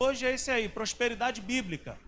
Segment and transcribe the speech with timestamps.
[0.00, 1.98] hoje é esse aí, prosperidade bíblica.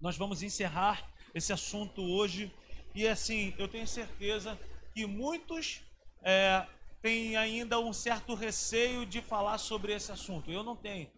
[0.00, 2.54] Nós vamos encerrar esse assunto hoje
[2.94, 4.56] e assim, eu tenho certeza
[4.92, 5.82] que muitos
[6.22, 6.64] é,
[7.02, 10.52] têm ainda um certo receio de falar sobre esse assunto.
[10.52, 11.10] Eu não tenho,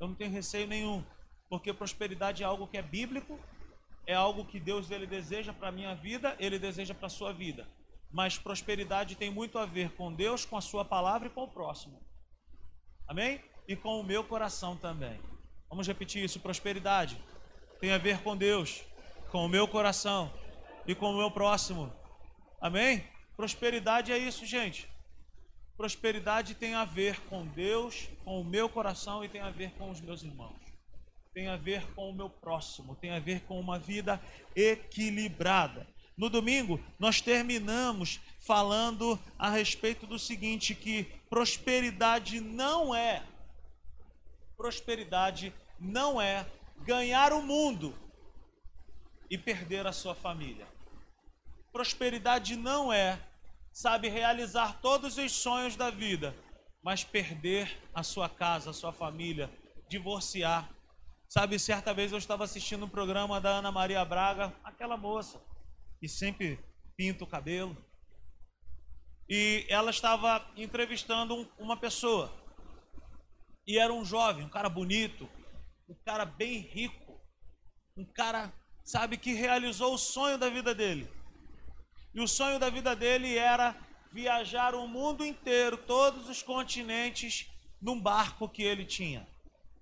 [0.00, 1.04] eu não tenho receio nenhum,
[1.48, 3.38] porque prosperidade é algo que é bíblico,
[4.04, 7.32] é algo que Deus ele deseja para a minha vida, ele deseja para a sua
[7.32, 7.68] vida.
[8.10, 11.48] Mas prosperidade tem muito a ver com Deus, com a sua palavra e com o
[11.48, 12.02] próximo.
[13.06, 13.40] Amém?
[13.66, 15.20] E com o meu coração também.
[15.68, 17.18] Vamos repetir isso: prosperidade
[17.80, 18.82] tem a ver com Deus,
[19.30, 20.32] com o meu coração
[20.86, 21.92] e com o meu próximo.
[22.60, 23.04] Amém?
[23.36, 24.88] Prosperidade é isso, gente.
[25.76, 29.90] Prosperidade tem a ver com Deus, com o meu coração e tem a ver com
[29.90, 30.60] os meus irmãos.
[31.34, 34.20] Tem a ver com o meu próximo, tem a ver com uma vida
[34.54, 35.88] equilibrada.
[36.16, 43.22] No domingo, nós terminamos falando a respeito do seguinte: que prosperidade não é,
[44.62, 46.46] prosperidade não é
[46.84, 47.98] ganhar o mundo
[49.28, 50.68] e perder a sua família.
[51.72, 53.18] Prosperidade não é,
[53.72, 56.32] sabe, realizar todos os sonhos da vida,
[56.80, 59.50] mas perder a sua casa, a sua família,
[59.88, 60.72] divorciar.
[61.28, 65.42] Sabe, certa vez eu estava assistindo um programa da Ana Maria Braga, aquela moça
[65.98, 66.60] que sempre
[66.96, 67.76] pinta o cabelo,
[69.28, 72.41] e ela estava entrevistando uma pessoa.
[73.66, 75.28] E era um jovem, um cara bonito,
[75.88, 77.20] um cara bem rico,
[77.96, 78.52] um cara,
[78.84, 81.08] sabe, que realizou o sonho da vida dele.
[82.14, 83.76] E o sonho da vida dele era
[84.10, 87.50] viajar o mundo inteiro, todos os continentes,
[87.80, 89.26] num barco que ele tinha.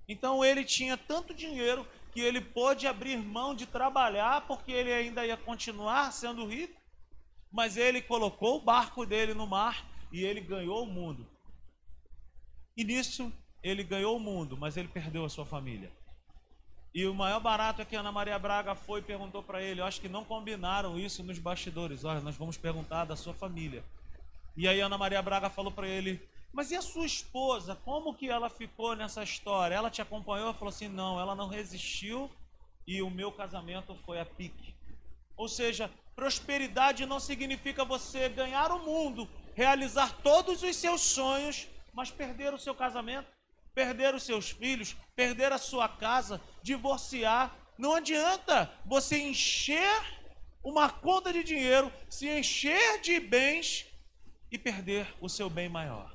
[0.09, 5.25] Então ele tinha tanto dinheiro que ele pôde abrir mão de trabalhar, porque ele ainda
[5.25, 6.81] ia continuar sendo rico,
[7.51, 11.27] mas ele colocou o barco dele no mar e ele ganhou o mundo.
[12.77, 15.93] E nisso ele ganhou o mundo, mas ele perdeu a sua família.
[16.93, 19.81] E o maior barato é que Ana Maria Braga foi e perguntou para ele.
[19.81, 22.05] Eu acho que não combinaram isso nos bastidores.
[22.05, 23.85] Olha, nós vamos perguntar da sua família.
[24.57, 26.21] E aí Ana Maria Braga falou para ele:
[26.53, 27.77] Mas e a sua esposa?
[27.85, 29.75] Como que ela ficou nessa história?
[29.75, 30.53] Ela te acompanhou?
[30.53, 32.29] Falou assim: Não, ela não resistiu
[32.85, 34.75] e o meu casamento foi a pique.
[35.37, 42.11] Ou seja, prosperidade não significa você ganhar o mundo, realizar todos os seus sonhos, mas
[42.11, 43.29] perder o seu casamento
[43.81, 47.57] perder os seus filhos, perder a sua casa, divorciar.
[47.79, 50.03] Não adianta você encher
[50.63, 53.87] uma conta de dinheiro, se encher de bens
[54.53, 56.15] e perder o seu bem maior,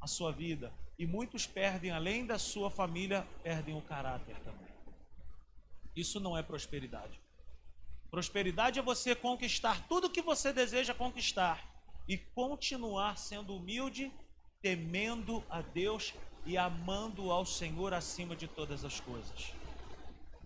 [0.00, 0.72] a sua vida.
[0.98, 4.72] E muitos perdem, além da sua família, perdem o caráter também.
[5.94, 7.20] Isso não é prosperidade.
[8.10, 11.62] Prosperidade é você conquistar tudo que você deseja conquistar
[12.08, 14.10] e continuar sendo humilde
[14.62, 16.14] temendo a Deus
[16.44, 19.52] e amando ao Senhor acima de todas as coisas.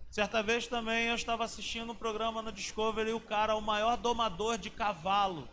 [0.09, 3.97] Certa vez também eu estava assistindo um programa no Discovery e o cara, o maior
[3.97, 5.47] domador de cavalo,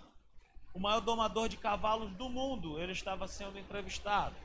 [0.73, 4.37] o maior domador de cavalos do mundo, ele estava sendo entrevistado.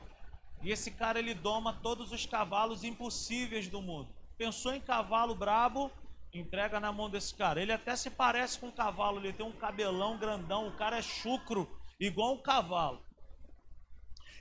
[0.62, 4.08] E esse cara ele doma todos os cavalos impossíveis do mundo.
[4.36, 5.90] Pensou em cavalo brabo,
[6.34, 7.62] entrega na mão desse cara.
[7.62, 11.02] Ele até se parece com um cavalo, ele tem um cabelão grandão, o cara é
[11.02, 13.00] chucro, igual um cavalo.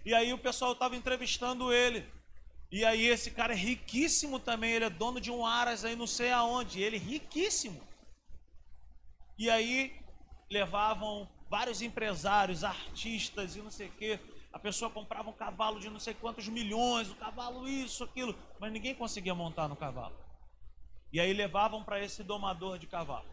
[0.06, 2.06] E aí o pessoal estava entrevistando ele.
[2.72, 6.08] E aí esse cara é riquíssimo também, ele é dono de um Aras aí não
[6.08, 7.82] sei aonde, ele é riquíssimo.
[9.38, 9.96] E aí
[10.50, 14.20] levavam vários empresários, artistas e não sei o quê.
[14.52, 18.72] A pessoa comprava um cavalo de não sei quantos milhões, o cavalo isso, aquilo, mas
[18.72, 20.16] ninguém conseguia montar no cavalo.
[21.14, 23.28] E aí levavam para esse domador de cavalo.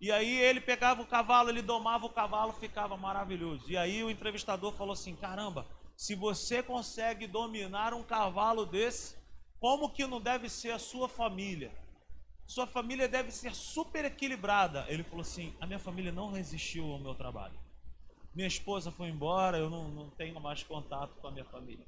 [0.00, 3.70] E aí ele pegava o cavalo, ele domava o cavalo, ficava maravilhoso.
[3.70, 5.66] E aí o entrevistador falou assim: "Caramba,
[6.00, 9.16] se você consegue dominar um cavalo desse,
[9.58, 11.70] como que não deve ser a sua família?
[12.46, 14.86] Sua família deve ser super equilibrada.
[14.88, 17.52] Ele falou assim: a minha família não resistiu ao meu trabalho.
[18.34, 21.86] Minha esposa foi embora, eu não, não tenho mais contato com a minha família.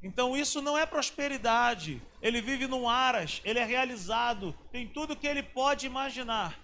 [0.00, 2.00] Então isso não é prosperidade.
[2.22, 6.56] Ele vive num aras, ele é realizado, tem tudo que ele pode imaginar,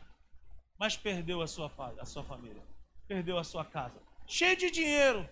[0.79, 2.63] mas perdeu a sua, a sua família,
[3.09, 4.01] perdeu a sua casa.
[4.29, 5.29] Cheio de dinheiro,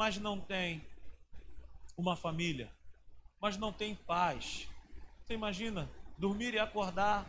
[0.00, 0.82] mas não tem
[1.94, 2.72] uma família,
[3.38, 4.66] mas não tem paz.
[5.20, 7.28] Você imagina dormir e acordar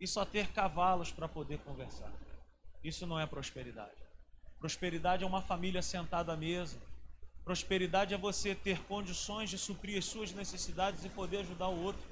[0.00, 2.12] e só ter cavalos para poder conversar.
[2.82, 3.94] Isso não é prosperidade.
[4.58, 6.82] Prosperidade é uma família sentada à mesa.
[7.44, 12.02] Prosperidade é você ter condições de suprir as suas necessidades e poder ajudar o outro.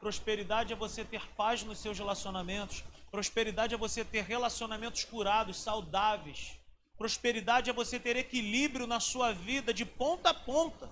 [0.00, 2.82] Prosperidade é você ter paz nos seus relacionamentos.
[3.12, 6.58] Prosperidade é você ter relacionamentos curados, saudáveis.
[6.98, 10.90] Prosperidade é você ter equilíbrio na sua vida de ponta a ponta.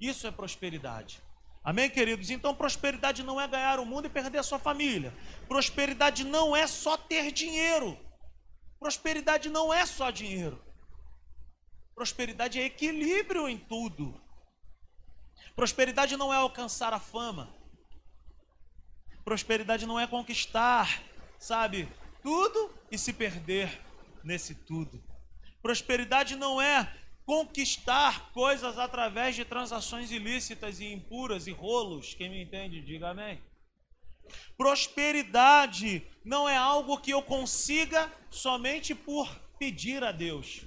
[0.00, 1.20] Isso é prosperidade.
[1.62, 2.30] Amém, queridos?
[2.30, 5.14] Então, prosperidade não é ganhar o mundo e perder a sua família.
[5.48, 7.98] Prosperidade não é só ter dinheiro.
[8.78, 10.62] Prosperidade não é só dinheiro.
[11.94, 14.20] Prosperidade é equilíbrio em tudo.
[15.54, 17.54] Prosperidade não é alcançar a fama.
[19.24, 21.02] Prosperidade não é conquistar,
[21.38, 21.88] sabe,
[22.22, 23.80] tudo e se perder
[24.22, 25.02] nesse tudo.
[25.64, 26.94] Prosperidade não é
[27.24, 32.12] conquistar coisas através de transações ilícitas e impuras e rolos.
[32.12, 33.42] Quem me entende, diga amém.
[34.58, 39.26] Prosperidade não é algo que eu consiga somente por
[39.58, 40.66] pedir a Deus.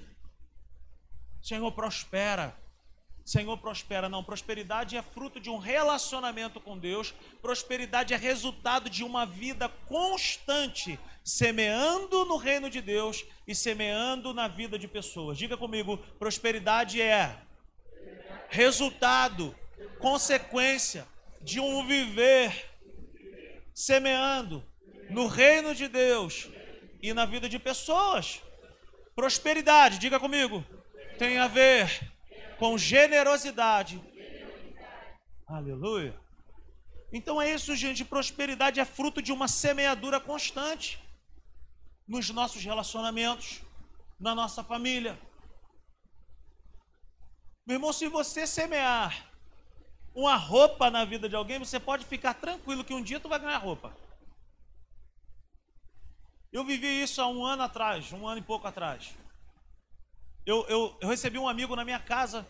[1.40, 2.60] Senhor, prospera.
[3.24, 4.08] Senhor, prospera.
[4.08, 7.14] Não, prosperidade é fruto de um relacionamento com Deus.
[7.40, 14.46] Prosperidade é resultado de uma vida constante, semeando no reino de Deus e semeando na
[14.46, 15.38] vida de pessoas.
[15.38, 17.34] Diga comigo: prosperidade é
[18.50, 19.56] resultado,
[19.98, 21.08] consequência
[21.40, 22.66] de um viver
[23.74, 24.62] semeando
[25.08, 26.48] no reino de Deus
[27.02, 28.42] e na vida de pessoas.
[29.16, 30.64] Prosperidade, diga comigo,
[31.18, 32.12] tem a ver
[32.58, 34.00] com generosidade.
[35.46, 36.14] Aleluia.
[37.10, 38.04] Então é isso, gente.
[38.04, 41.00] Prosperidade é fruto de uma semeadura constante
[42.08, 43.60] nos nossos relacionamentos,
[44.18, 45.18] na nossa família.
[47.66, 49.30] Meu irmão, se você semear
[50.14, 53.38] uma roupa na vida de alguém, você pode ficar tranquilo que um dia tu vai
[53.38, 53.94] ganhar roupa.
[56.50, 59.14] Eu vivi isso há um ano atrás, um ano e pouco atrás
[60.48, 62.48] eu, eu, eu recebi um amigo na minha casa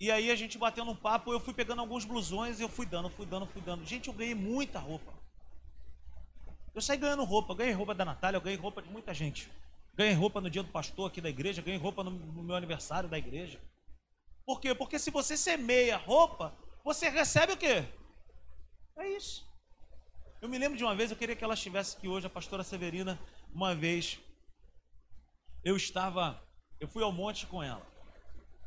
[0.00, 2.84] e aí a gente batendo um papo, eu fui pegando alguns blusões e eu fui
[2.84, 3.84] dando, fui dando, fui dando.
[3.84, 5.15] Gente, eu ganhei muita roupa.
[6.76, 9.50] Eu saí ganhando roupa, ganhei roupa da Natália, eu ganhei roupa de muita gente.
[9.94, 13.08] Ganhei roupa no dia do pastor aqui da igreja, ganhei roupa no, no meu aniversário
[13.08, 13.58] da igreja.
[14.44, 14.74] Por quê?
[14.74, 17.84] Porque se você semeia roupa, você recebe o quê?
[18.98, 19.44] É isso.
[20.40, 22.62] Eu me lembro de uma vez, eu queria que ela estivesse aqui hoje, a pastora
[22.62, 23.18] Severina,
[23.52, 24.20] uma vez.
[25.64, 26.46] Eu estava
[26.78, 27.84] eu fui ao monte com ela.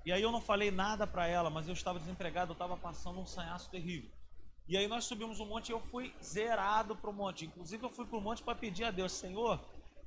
[0.05, 3.19] E aí eu não falei nada para ela, mas eu estava desempregado, eu estava passando
[3.19, 4.09] um sanhaço terrível.
[4.69, 7.45] E aí nós subimos o monte e eu fui zerado para o monte.
[7.45, 9.59] Inclusive eu fui para o monte para pedir a Deus, Senhor,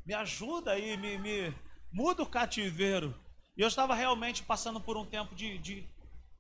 [0.06, 1.53] me ajuda aí, me, me
[1.93, 3.12] muda o cativeiro.
[3.56, 5.85] E eu estava realmente passando por um tempo de, de,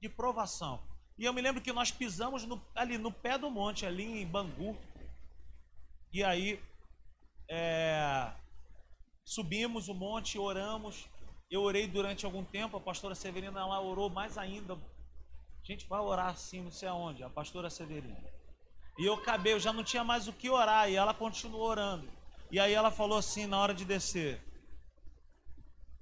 [0.00, 0.80] de provação.
[1.18, 4.26] E eu me lembro que nós pisamos no, ali no pé do monte, ali em
[4.26, 4.78] Bangu.
[6.12, 6.60] E aí
[7.50, 8.32] é,
[9.24, 11.08] subimos o monte, oramos.
[11.50, 14.78] Eu orei durante algum tempo, a pastora Severina lá orou mais ainda.
[15.62, 18.18] A gente vai orar assim, não sei aonde, a pastora Severina.
[18.98, 22.08] E eu acabei, eu já não tinha mais o que orar, e ela continuou orando.
[22.50, 24.42] E aí ela falou assim, na hora de descer,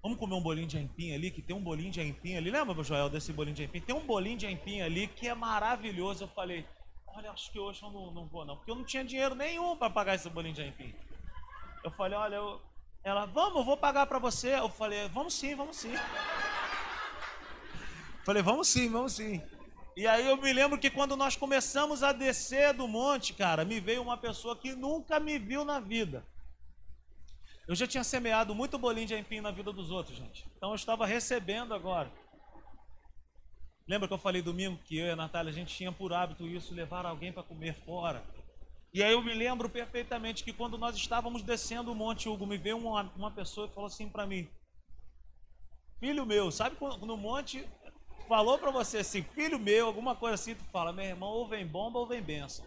[0.02, 2.50] vamos comer um bolinho de aipim ali, que tem um bolinho de aipim ali.
[2.50, 3.80] Lembra, Joel, desse bolinho de aipim?
[3.80, 6.24] Tem um bolinho de aipim ali que é maravilhoso.
[6.24, 6.66] Eu falei,
[7.06, 9.76] olha, acho que hoje eu não, não vou não, porque eu não tinha dinheiro nenhum
[9.76, 10.94] para pagar esse bolinho de aipim.
[11.84, 12.60] Eu falei, olha, eu,
[13.04, 14.54] ela, vamos, eu vou pagar para você.
[14.54, 15.92] Eu falei, vamos sim, vamos sim.
[18.24, 19.42] Falei, vamos sim, vamos sim.
[19.96, 23.80] E aí eu me lembro que quando nós começamos a descer do monte, cara, me
[23.80, 26.24] veio uma pessoa que nunca me viu na vida.
[27.66, 30.46] Eu já tinha semeado muito bolinho de aipim na vida dos outros, gente.
[30.56, 32.10] Então eu estava recebendo agora.
[33.86, 36.46] Lembra que eu falei domingo que eu e a Natália, a gente tinha por hábito
[36.46, 38.22] isso, levar alguém para comer fora.
[38.92, 42.58] E aí eu me lembro perfeitamente que quando nós estávamos descendo o Monte Hugo, me
[42.58, 44.48] veio uma, uma pessoa e falou assim para mim:
[46.00, 47.62] Filho meu, sabe quando no monte
[48.30, 51.66] falou para você assim, filho meu, alguma coisa assim, tu fala, meu irmão, ou vem
[51.66, 52.64] bomba ou vem benção.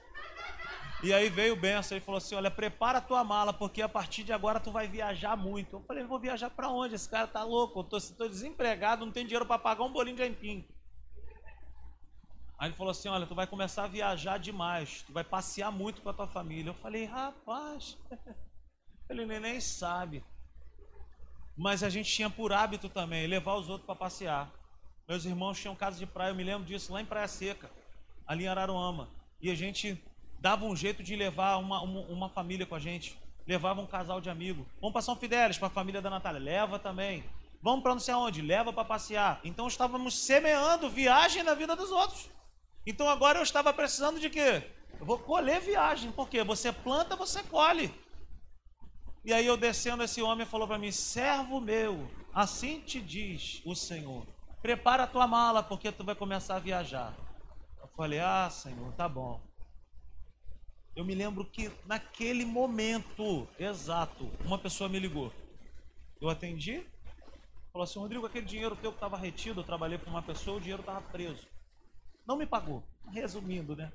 [1.01, 3.89] E aí veio o benção e falou assim: Olha, prepara a tua mala, porque a
[3.89, 5.75] partir de agora tu vai viajar muito.
[5.75, 6.95] Eu falei: Vou viajar para onde?
[6.95, 10.15] Esse cara tá louco, eu tô, tô desempregado, não tenho dinheiro para pagar um bolinho
[10.15, 10.65] de aipim.
[12.57, 16.01] Aí ele falou assim: Olha, tu vai começar a viajar demais, tu vai passear muito
[16.01, 16.69] com a tua família.
[16.69, 17.97] Eu falei: Rapaz,
[19.09, 20.23] ele nem, nem sabe.
[21.57, 24.62] Mas a gente tinha por hábito também levar os outros para passear.
[25.07, 27.69] Meus irmãos tinham casa de praia, eu me lembro disso, lá em Praia Seca,
[28.25, 29.09] ali em Araruama.
[29.41, 30.01] E a gente
[30.39, 33.17] dava um jeito de levar uma, uma, uma família com a gente.
[33.45, 34.65] Levava um casal de amigos.
[34.79, 36.39] Vamos para São Fidélis, para a família da Natália.
[36.39, 37.23] Leva também.
[37.61, 39.39] Vamos para não sei aonde, leva para passear.
[39.43, 42.29] Então estávamos semeando viagem na vida dos outros.
[42.85, 44.63] Então agora eu estava precisando de quê?
[44.99, 47.93] Eu vou colher viagem, porque você planta, você colhe.
[49.23, 53.73] E aí eu descendo, esse homem falou para mim: servo meu, assim te diz o
[53.73, 54.27] Senhor,
[54.63, 57.13] prepara a tua mala, porque tu vai começar a viajar.
[57.81, 59.41] Eu falei: ah, Senhor, tá bom.
[60.95, 65.33] Eu me lembro que naquele momento exato, uma pessoa me ligou.
[66.21, 66.87] Eu atendi,
[67.73, 70.61] falou assim: Rodrigo, aquele dinheiro teu que estava retido, eu trabalhei para uma pessoa, o
[70.61, 71.45] dinheiro estava preso.
[72.25, 72.87] Não me pagou.
[73.11, 73.91] Resumindo, né?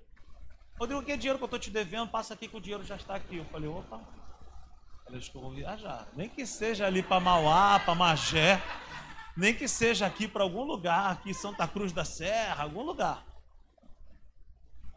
[0.79, 2.11] Rodrigo, que dinheiro que eu estou te devendo?
[2.11, 3.39] Passa aqui que o dinheiro já está aqui.
[3.39, 3.99] Eu falei, opa.
[5.03, 6.07] Falei, acho que eu vou viajar.
[6.15, 8.61] Nem que seja ali para Mauá, para Magé.
[9.39, 13.25] Nem que seja aqui para algum lugar, aqui em Santa Cruz da Serra, algum lugar.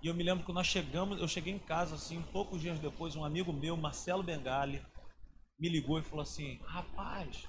[0.01, 3.15] E eu me lembro que nós chegamos, eu cheguei em casa assim, poucos dias depois,
[3.15, 4.83] um amigo meu, Marcelo Bengali,
[5.59, 7.47] me ligou e falou assim: Rapaz,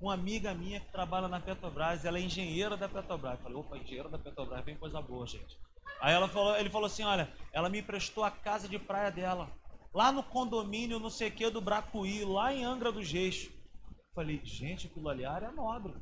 [0.00, 3.38] uma amiga minha que trabalha na Petrobras, ela é engenheira da Petrobras.
[3.38, 5.58] Eu falei: Opa, engenheira da Petrobras, vem coisa boa, gente.
[6.00, 9.50] Aí ela falou, ele falou assim: Olha, ela me emprestou a casa de praia dela,
[9.92, 13.46] lá no condomínio, não sei o que, do Bracuí, lá em Angra dos Reis.
[13.46, 15.92] Eu falei: Gente, aquilo ali é área nobre.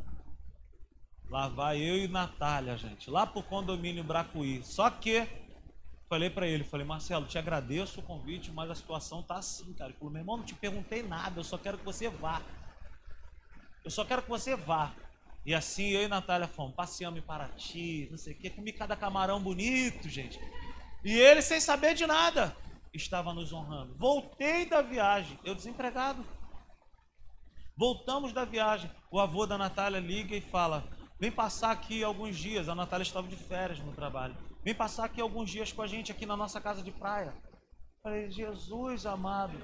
[1.31, 4.63] Lá vai eu e Natália, gente, lá pro condomínio Bracuí.
[4.65, 5.27] Só que
[6.11, 9.91] Falei para ele, falei, Marcelo, te agradeço o convite, mas a situação tá assim, cara.
[9.91, 12.43] Ele falou, meu irmão, não te perguntei nada, eu só quero que você vá.
[13.85, 14.93] Eu só quero que você vá.
[15.47, 18.97] E assim eu e Natália fomos, passeamos em Paraty, não sei o quê, comi cada
[18.97, 20.37] camarão bonito, gente.
[21.05, 22.57] E ele, sem saber de nada,
[22.93, 23.95] estava nos honrando.
[23.97, 26.27] Voltei da viagem, eu desempregado.
[27.77, 28.91] Voltamos da viagem.
[29.13, 30.85] O avô da Natália liga e fala:
[31.21, 32.67] Vem passar aqui alguns dias.
[32.67, 34.35] A Natália estava de férias no trabalho.
[34.65, 37.35] Vem passar aqui alguns dias com a gente aqui na nossa casa de praia.
[38.03, 39.59] Falei, Jesus amado.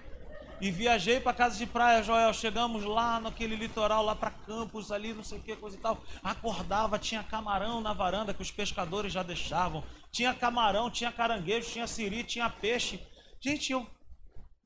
[0.60, 2.32] E viajei para casa de praia, Joel.
[2.34, 5.98] Chegamos lá naquele litoral, lá para Campos, ali, não sei o que, coisa e tal.
[6.22, 9.82] Acordava, tinha camarão na varanda que os pescadores já deixavam.
[10.10, 13.00] Tinha camarão, tinha caranguejo, tinha siri, tinha peixe.
[13.40, 13.86] Gente, eu,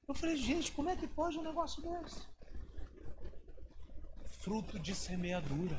[0.08, 2.26] eu falei, gente, como é que pode um negócio desse?
[4.40, 5.78] Fruto de semeadura.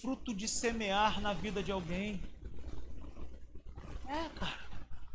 [0.00, 2.20] Fruto de semear na vida de alguém.
[4.06, 4.66] É, cara.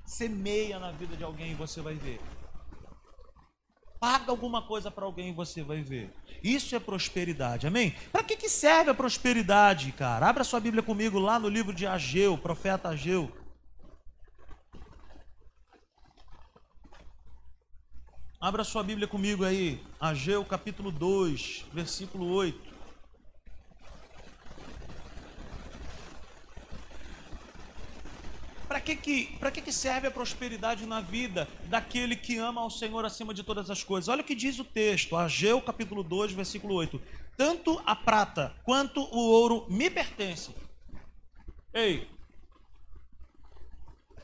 [0.06, 2.20] Semeia na vida de alguém e você vai ver.
[4.00, 6.12] Paga alguma coisa para alguém e você vai ver.
[6.44, 7.96] Isso é prosperidade, amém?
[8.12, 10.28] Para que, que serve a prosperidade, cara?
[10.28, 13.32] Abra sua Bíblia comigo lá no livro de Ageu, profeta Ageu.
[18.40, 22.71] Abra sua Bíblia comigo aí, Ageu capítulo 2, versículo 8.
[28.72, 33.04] Para que, que, que, que serve a prosperidade na vida daquele que ama ao Senhor
[33.04, 34.08] acima de todas as coisas?
[34.08, 37.02] Olha o que diz o texto, Ageu capítulo 2, versículo 8.
[37.36, 40.56] Tanto a prata quanto o ouro me pertencem.
[41.74, 42.10] Ei,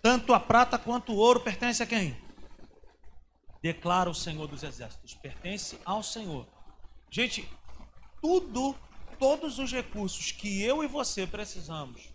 [0.02, 2.16] tanto a prata quanto o ouro pertence a quem?
[3.62, 6.48] Declara o Senhor dos Exércitos, pertence ao Senhor.
[7.12, 7.46] Gente,
[8.22, 8.74] tudo,
[9.20, 12.14] todos os recursos que eu e você precisamos,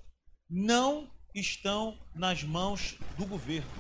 [0.49, 3.71] não estão nas mãos do governo.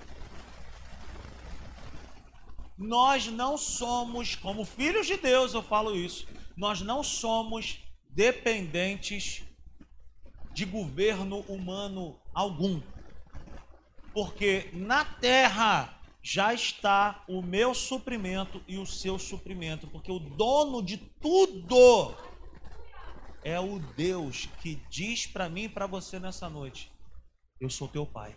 [2.76, 7.78] Nós não somos, como filhos de Deus, eu falo isso, nós não somos
[8.11, 9.42] dependentes
[10.52, 12.80] de governo humano algum.
[14.12, 20.82] Porque na terra já está o meu suprimento e o seu suprimento, porque o dono
[20.82, 22.14] de tudo
[23.42, 26.91] é o Deus que diz para mim e para você nessa noite:
[27.62, 28.35] eu sou teu pai.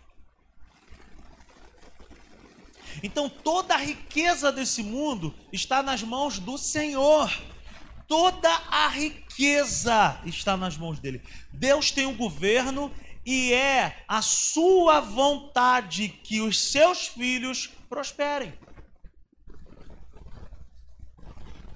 [3.02, 7.30] Então toda a riqueza desse mundo está nas mãos do Senhor.
[8.06, 11.20] Toda a riqueza está nas mãos dele.
[11.52, 18.54] Deus tem um governo e é a sua vontade que os seus filhos prosperem.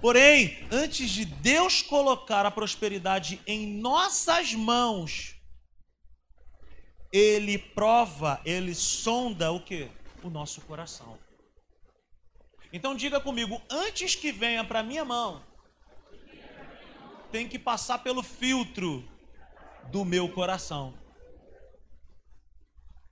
[0.01, 5.40] Porém, antes de Deus colocar a prosperidade em nossas mãos,
[7.13, 9.91] ele prova, ele sonda o que?
[10.23, 11.19] O nosso coração.
[12.73, 15.43] Então diga comigo, antes que venha para minha mão,
[17.33, 19.05] tem que passar pelo filtro
[19.91, 20.95] do meu coração.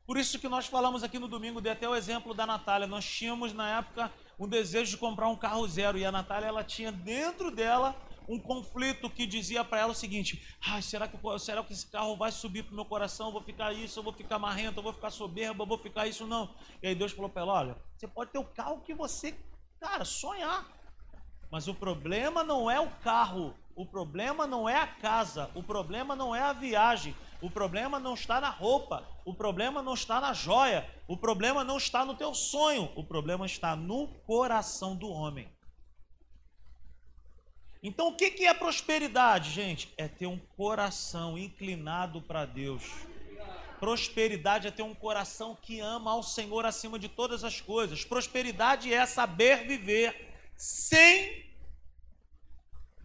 [0.07, 2.87] Por isso que nós falamos aqui no domingo, dei até o exemplo da Natália.
[2.87, 6.65] Nós tínhamos na época um desejo de comprar um carro zero e a Natália ela
[6.65, 7.95] tinha dentro dela
[8.29, 12.17] um conflito que dizia para ela o seguinte: ah, será, que, será que esse carro
[12.17, 13.29] vai subir para o meu coração?
[13.29, 16.07] Eu vou ficar isso, eu vou ficar marrento, eu vou ficar soberba, eu vou ficar
[16.07, 16.55] isso, não.
[16.83, 19.35] E aí Deus falou para ela: olha, você pode ter o carro que você,
[19.81, 20.67] cara, sonhar.
[21.51, 26.15] Mas o problema não é o carro, o problema não é a casa, o problema
[26.15, 30.35] não é a viagem, o problema não está na roupa, o problema não está na
[30.35, 35.49] joia, o problema não está no teu sonho, o problema está no coração do homem.
[37.83, 39.93] Então, o que é prosperidade, gente?
[39.97, 42.83] É ter um coração inclinado para Deus.
[43.79, 48.05] Prosperidade é ter um coração que ama ao Senhor acima de todas as coisas.
[48.05, 51.47] Prosperidade é saber viver sem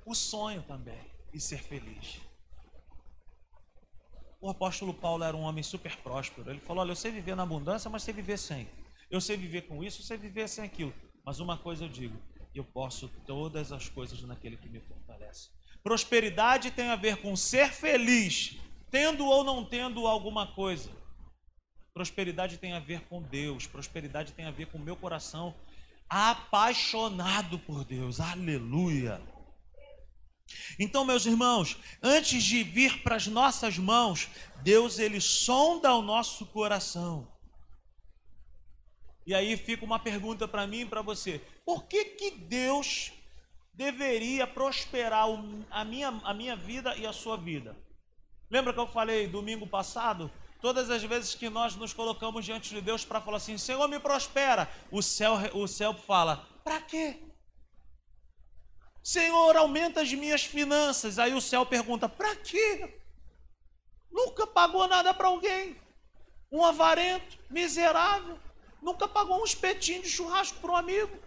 [0.06, 1.00] o sonho também
[1.32, 2.20] e ser feliz.
[4.42, 6.50] O apóstolo Paulo era um homem super próspero.
[6.50, 8.68] Ele falou: Olha, eu sei viver na abundância, mas sei viver sem.
[9.10, 10.94] Eu sei viver com isso, eu sei viver sem aquilo.
[11.24, 12.20] Mas uma coisa eu digo:
[12.60, 15.50] eu posso todas as coisas naquele que me fortalece.
[15.84, 18.58] Prosperidade tem a ver com ser feliz,
[18.90, 20.90] tendo ou não tendo alguma coisa.
[21.94, 25.54] Prosperidade tem a ver com Deus, prosperidade tem a ver com meu coração
[26.10, 28.20] apaixonado por Deus.
[28.20, 29.22] Aleluia.
[30.78, 34.30] Então, meus irmãos, antes de vir para as nossas mãos,
[34.62, 37.33] Deus ele sonda o nosso coração.
[39.26, 43.12] E aí fica uma pergunta para mim e para você: por que, que Deus
[43.74, 45.28] deveria prosperar
[45.72, 47.76] a minha, a minha vida e a sua vida?
[48.50, 50.30] Lembra que eu falei domingo passado?
[50.62, 54.00] Todas as vezes que nós nos colocamos diante de Deus para falar assim: Senhor, me
[54.00, 57.20] prospera, o céu, o céu fala: para quê?
[59.04, 61.20] Senhor, aumenta as minhas finanças.
[61.20, 63.02] Aí o céu pergunta: para quê?
[64.12, 65.76] Nunca pagou nada para alguém.
[66.52, 68.40] Um avarento, miserável,
[68.84, 71.18] nunca pagou um espetinho de churrasco para um amigo.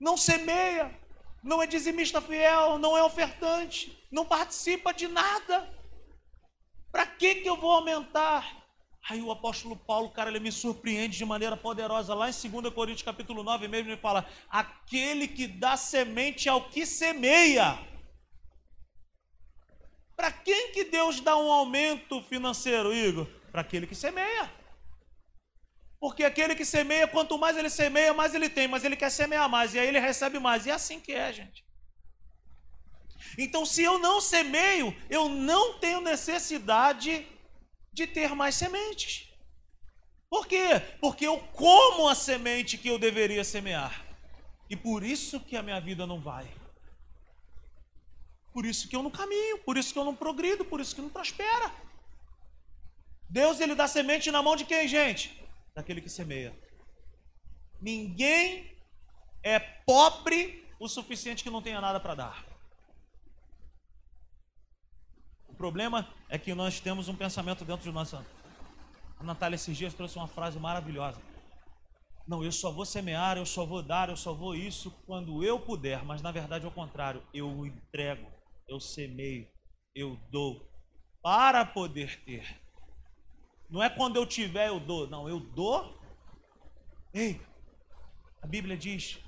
[0.00, 0.98] Não semeia,
[1.42, 5.70] não é dizimista fiel, não é ofertante, não participa de nada.
[6.90, 8.64] Para que que eu vou aumentar?
[9.08, 12.14] Aí o apóstolo Paulo, cara, ele me surpreende de maneira poderosa.
[12.14, 16.86] Lá em 2 Coríntios capítulo 9 mesmo, ele fala: aquele que dá semente ao que
[16.86, 17.78] semeia.
[20.16, 23.26] Para quem que Deus dá um aumento financeiro, Igor?
[23.54, 24.52] Para aquele que semeia.
[26.00, 29.48] Porque aquele que semeia, quanto mais ele semeia, mais ele tem, mas ele quer semear
[29.48, 30.66] mais, e aí ele recebe mais.
[30.66, 31.64] E é assim que é, gente.
[33.38, 37.28] Então, se eu não semeio, eu não tenho necessidade
[37.92, 39.28] de ter mais sementes.
[40.28, 40.80] Por quê?
[41.00, 44.04] Porque eu como a semente que eu deveria semear.
[44.68, 46.52] E por isso que a minha vida não vai.
[48.52, 51.00] Por isso que eu não caminho, por isso que eu não progrido, por isso que
[51.00, 51.84] não prospera.
[53.28, 55.42] Deus ele dá semente na mão de quem, gente?
[55.74, 56.56] Daquele que semeia.
[57.80, 58.76] Ninguém
[59.42, 62.44] é pobre o suficiente que não tenha nada para dar.
[65.48, 68.26] O problema é que nós temos um pensamento dentro de nossa.
[69.18, 71.20] A Natália esses dias trouxe uma frase maravilhosa.
[72.26, 75.60] Não, eu só vou semear, eu só vou dar, eu só vou isso quando eu
[75.60, 77.22] puder, mas na verdade é o contrário.
[77.32, 78.26] Eu entrego,
[78.66, 79.46] eu semeio,
[79.94, 80.66] eu dou
[81.22, 82.63] para poder ter.
[83.70, 85.98] Não é quando eu tiver eu dou, não, eu dou.
[87.12, 87.40] Ei,
[88.42, 89.18] a Bíblia diz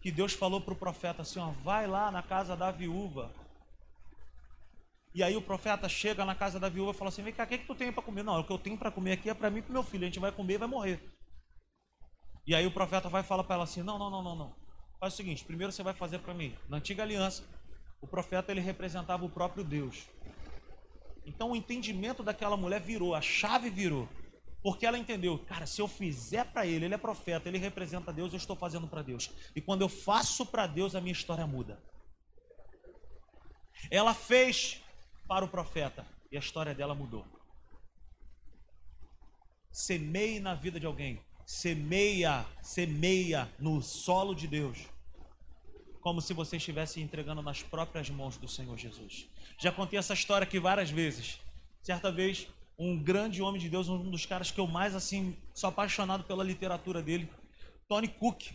[0.00, 3.32] que Deus falou para o profeta assim: ó, vai lá na casa da viúva
[5.14, 7.46] e aí o profeta chega na casa da viúva e fala assim: Vem cá, o
[7.46, 8.22] que, é que tu tem para comer?
[8.22, 10.04] Não, o que eu tenho para comer aqui é para mim e para meu filho.
[10.04, 11.00] A gente vai comer e vai morrer.
[12.46, 14.54] E aí o profeta vai falar para ela assim: Não, não, não, não, não.
[15.00, 16.54] Faz o seguinte: primeiro você vai fazer para mim.
[16.68, 17.42] Na antiga aliança,
[18.00, 20.06] o profeta ele representava o próprio Deus.
[21.28, 24.08] Então o entendimento daquela mulher virou, a chave virou.
[24.62, 28.32] Porque ela entendeu, cara, se eu fizer para ele, ele é profeta, ele representa Deus,
[28.32, 29.30] eu estou fazendo para Deus.
[29.54, 31.80] E quando eu faço para Deus, a minha história muda.
[33.90, 34.82] Ela fez
[35.28, 37.24] para o profeta e a história dela mudou.
[39.70, 44.78] Semeie na vida de alguém, semeia, semeia no solo de Deus,
[46.00, 49.28] como se você estivesse entregando nas próprias mãos do Senhor Jesus.
[49.60, 51.40] Já contei essa história aqui várias vezes.
[51.82, 52.46] Certa vez,
[52.78, 56.44] um grande homem de Deus, um dos caras que eu mais assim sou apaixonado pela
[56.44, 57.28] literatura dele,
[57.88, 58.52] Tony Cook,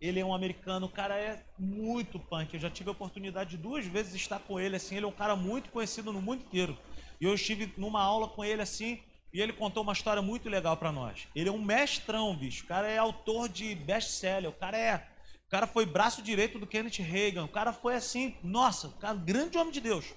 [0.00, 2.54] ele é um americano, o cara é muito punk.
[2.54, 4.96] Eu já tive a oportunidade de duas vezes estar com ele, assim.
[4.96, 6.78] Ele é um cara muito conhecido no mundo inteiro.
[7.20, 9.00] E eu estive numa aula com ele, assim,
[9.32, 11.28] e ele contou uma história muito legal para nós.
[11.36, 12.64] Ele é um mestrão, bicho.
[12.64, 14.50] O cara é autor de best-seller.
[14.50, 15.08] O cara é.
[15.46, 17.44] O cara foi braço direito do Kenneth Reagan.
[17.44, 20.14] O cara foi assim, nossa, um cara, grande homem de Deus.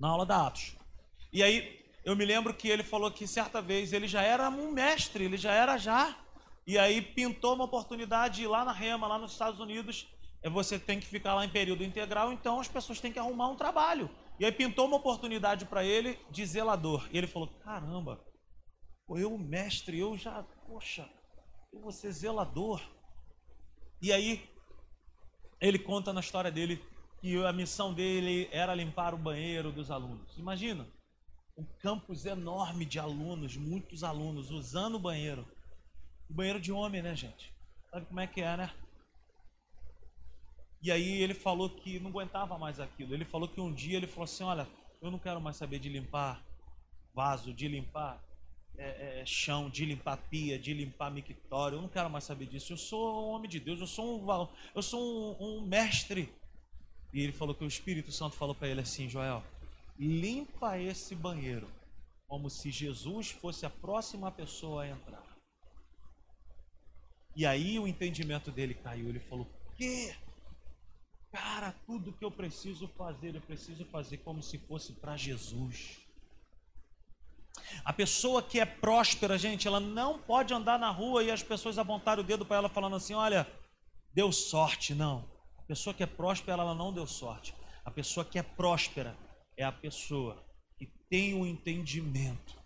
[0.00, 0.74] Na aula da Atos.
[1.32, 4.72] E aí, eu me lembro que ele falou que certa vez ele já era um
[4.72, 6.16] mestre, ele já era já
[6.66, 10.08] e aí pintou uma oportunidade lá na Rema, lá nos Estados Unidos.
[10.42, 13.48] É você tem que ficar lá em período integral, então as pessoas têm que arrumar
[13.48, 14.08] um trabalho.
[14.38, 17.08] E aí pintou uma oportunidade para ele de zelador.
[17.12, 18.24] E ele falou: caramba,
[19.10, 21.10] eu, mestre, eu já, poxa,
[21.72, 22.80] eu vou ser zelador.
[24.00, 24.48] E aí
[25.60, 26.82] ele conta na história dele
[27.20, 30.36] que a missão dele era limpar o banheiro dos alunos.
[30.38, 30.86] Imagina,
[31.56, 35.46] um campus enorme de alunos, muitos alunos usando o banheiro.
[36.28, 37.52] O banheiro de homem, né, gente?
[37.90, 38.72] Sabe como é que é, né?
[40.82, 43.12] E aí ele falou que não aguentava mais aquilo.
[43.12, 44.66] Ele falou que um dia ele falou assim: Olha,
[45.02, 46.42] eu não quero mais saber de limpar
[47.14, 48.22] vaso, de limpar
[48.78, 51.76] é, é, chão, de limpar pia, de limpar mictório.
[51.76, 52.72] Eu não quero mais saber disso.
[52.72, 56.32] Eu sou um homem de Deus, eu sou um, eu sou um, um mestre.
[57.12, 59.42] E ele falou que o Espírito Santo falou para ele assim: Joel,
[59.98, 61.68] limpa esse banheiro,
[62.26, 65.24] como se Jesus fosse a próxima pessoa a entrar.
[67.34, 69.08] E aí o entendimento dele caiu.
[69.08, 69.46] Ele falou:
[69.76, 70.14] "Que?
[71.32, 75.98] Cara, tudo que eu preciso fazer, eu preciso fazer como se fosse para Jesus."
[77.84, 81.78] A pessoa que é próspera, gente, ela não pode andar na rua e as pessoas
[81.78, 83.46] apontarem o dedo para ela falando assim: "Olha,
[84.14, 85.39] deu sorte", não.
[85.70, 87.54] Pessoa que é próspera, ela não deu sorte.
[87.84, 89.16] A pessoa que é próspera
[89.56, 90.44] é a pessoa
[90.76, 92.56] que tem o entendimento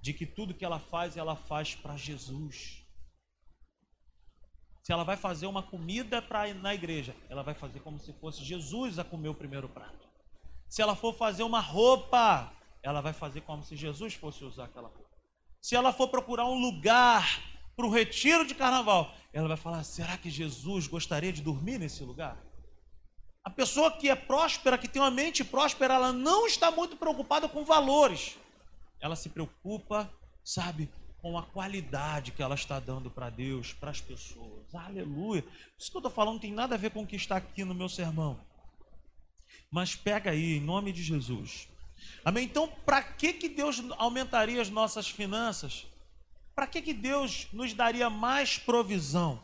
[0.00, 2.86] de que tudo que ela faz, ela faz para Jesus.
[4.80, 8.44] Se ela vai fazer uma comida para na igreja, ela vai fazer como se fosse
[8.44, 10.08] Jesus a comer o primeiro prato.
[10.68, 14.86] Se ela for fazer uma roupa, ela vai fazer como se Jesus fosse usar aquela
[14.86, 15.10] roupa.
[15.60, 17.42] Se ela for procurar um lugar
[17.74, 22.04] para o retiro de carnaval, ela vai falar: será que Jesus gostaria de dormir nesse
[22.04, 22.51] lugar?
[23.44, 27.48] A pessoa que é próspera, que tem uma mente próspera, ela não está muito preocupada
[27.48, 28.38] com valores.
[29.00, 30.12] Ela se preocupa,
[30.44, 30.88] sabe,
[31.20, 34.72] com a qualidade que ela está dando para Deus, para as pessoas.
[34.74, 35.44] Aleluia.
[35.78, 37.64] Isso que eu estou falando não tem nada a ver com o que está aqui
[37.64, 38.40] no meu sermão.
[39.70, 41.68] Mas pega aí, em nome de Jesus.
[42.24, 42.44] Amém?
[42.44, 45.86] Então, para que, que Deus aumentaria as nossas finanças?
[46.54, 49.42] Para que, que Deus nos daria mais provisão?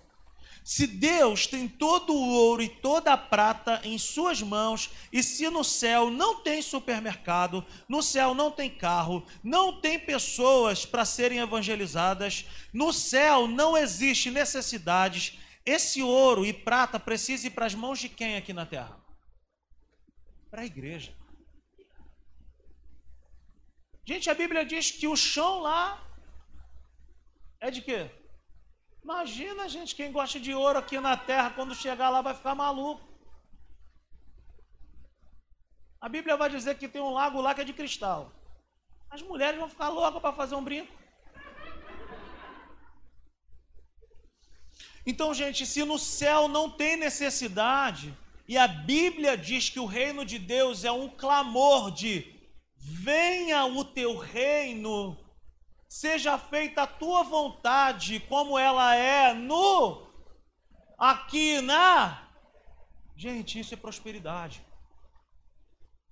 [0.68, 5.48] Se Deus tem todo o ouro e toda a prata em suas mãos, e se
[5.48, 11.38] no céu não tem supermercado, no céu não tem carro, não tem pessoas para serem
[11.38, 17.98] evangelizadas, no céu não existe necessidades, esse ouro e prata precisa ir para as mãos
[17.98, 19.02] de quem aqui na terra?
[20.50, 21.16] Para a igreja.
[24.04, 26.07] Gente, a Bíblia diz que o chão lá
[27.59, 28.17] é de quê?
[29.03, 33.07] Imagina, gente, quem gosta de ouro aqui na terra, quando chegar lá vai ficar maluco.
[36.01, 38.33] A Bíblia vai dizer que tem um lago lá que é de cristal.
[39.11, 40.93] As mulheres vão ficar loucas para fazer um brinco.
[45.07, 50.25] Então, gente, se no céu não tem necessidade, e a Bíblia diz que o reino
[50.25, 52.35] de Deus é um clamor de
[52.77, 55.17] venha o teu reino,
[55.88, 60.07] seja feita a tua vontade, como ela é no
[60.98, 62.29] aqui na.
[63.16, 64.62] Gente, isso é prosperidade.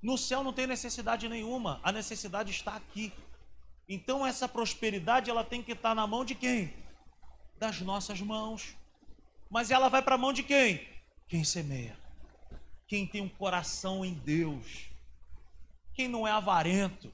[0.02, 3.12] No céu não tem necessidade nenhuma, a necessidade está aqui.
[3.88, 6.72] Então essa prosperidade ela tem que estar na mão de quem?
[7.58, 8.76] Das nossas mãos.
[9.50, 10.86] Mas ela vai para a mão de quem?
[11.28, 11.96] Quem semeia.
[12.88, 14.88] Quem tem um coração em Deus.
[15.94, 17.12] Quem não é avarento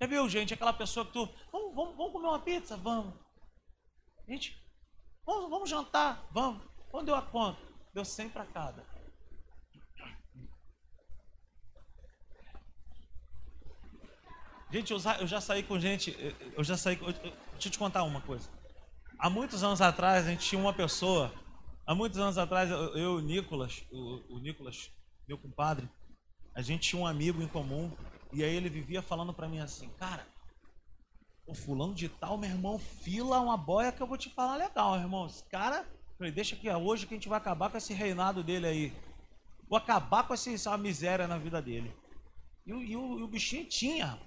[0.00, 1.26] já viu, gente, aquela pessoa que tu.
[1.50, 2.76] Vamos, vamos, vamos comer uma pizza?
[2.76, 3.14] Vamos.
[4.28, 4.62] Gente,
[5.24, 6.26] vamos, vamos jantar?
[6.32, 6.62] Vamos.
[6.90, 7.60] Quando deu a conta?
[7.94, 8.84] Deu 100 para cada.
[14.70, 16.14] Gente, eu já, saí com gente.
[16.54, 16.96] Eu já saí.
[16.96, 18.50] Deixa eu te contar uma coisa.
[19.18, 21.32] Há muitos anos atrás, a gente tinha uma pessoa.
[21.86, 24.90] Há muitos anos atrás, eu e o Nicolas, o, o Nicolas,
[25.26, 25.88] meu compadre,
[26.54, 27.96] a gente tinha um amigo em comum
[28.32, 30.26] e aí ele vivia falando para mim assim, cara,
[31.46, 34.92] o fulano de tal, meu irmão, fila uma boia que eu vou te falar legal,
[34.92, 35.26] meu irmão.
[35.26, 35.86] Esse cara,
[36.18, 38.92] falei, deixa que é hoje que a gente vai acabar com esse reinado dele aí.
[39.68, 41.94] Vou acabar com essa miséria na vida dele.
[42.66, 44.18] E, e, e o, e o bichinho tinha.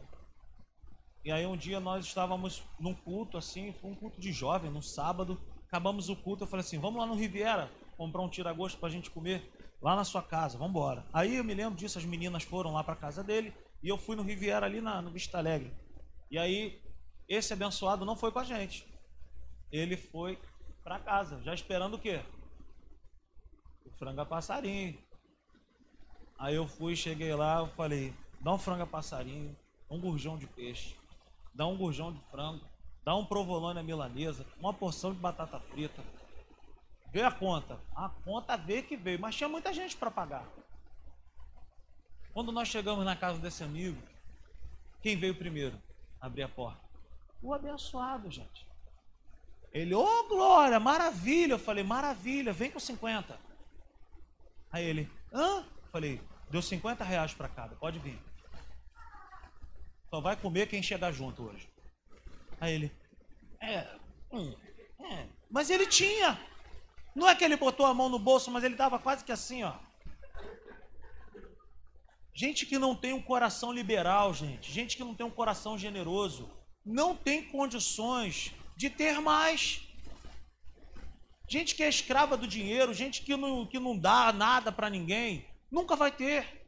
[1.24, 4.82] E aí um dia nós estávamos num culto assim, foi um culto de jovem, num
[4.82, 5.40] sábado.
[5.68, 9.12] Acabamos o culto, eu falei assim, vamos lá no Riviera comprar um tira-gosto pra gente
[9.12, 11.06] comer lá na sua casa, vamos embora.
[11.14, 13.54] Aí eu me lembro disso, as meninas foram lá pra casa dele.
[13.82, 15.74] E eu fui no Riviera ali na, no Vista Alegre.
[16.30, 16.82] E aí,
[17.28, 18.86] esse abençoado não foi com a gente.
[19.72, 20.40] Ele foi
[20.84, 22.22] para casa, já esperando o quê?
[23.86, 24.98] O frango a passarinho.
[26.38, 29.56] Aí eu fui, cheguei lá, eu falei, dá um frango a passarinho,
[29.90, 30.96] um gurjão de peixe,
[31.54, 32.66] dá um gurjão de frango,
[33.04, 36.04] dá um provolone milanesa, uma porção de batata frita.
[37.12, 37.80] Vê a conta.
[37.96, 40.48] A conta veio que veio, mas tinha muita gente para pagar.
[42.40, 44.02] Quando nós chegamos na casa desse amigo,
[45.02, 45.78] quem veio primeiro
[46.22, 46.80] abrir a porta?
[47.42, 48.66] O abençoado, gente.
[49.74, 51.56] Ele, ô oh, glória, maravilha.
[51.56, 53.38] Eu falei, maravilha, vem com 50.
[54.72, 55.58] Aí ele, hã?
[55.58, 58.18] Eu falei, deu 50 reais para cada, pode vir.
[60.10, 61.68] Só vai comer quem chegar junto hoje.
[62.62, 62.92] Aí ele,
[63.62, 63.86] é,
[64.32, 64.56] hum,
[65.12, 65.28] é.
[65.52, 66.40] Mas ele tinha.
[67.14, 69.62] Não é que ele botou a mão no bolso, mas ele estava quase que assim,
[69.66, 69.89] ó.
[72.40, 76.50] Gente que não tem um coração liberal, gente, gente que não tem um coração generoso,
[76.86, 79.82] não tem condições de ter mais.
[81.50, 85.50] Gente que é escrava do dinheiro, gente que não, que não dá nada para ninguém,
[85.70, 86.66] nunca vai ter.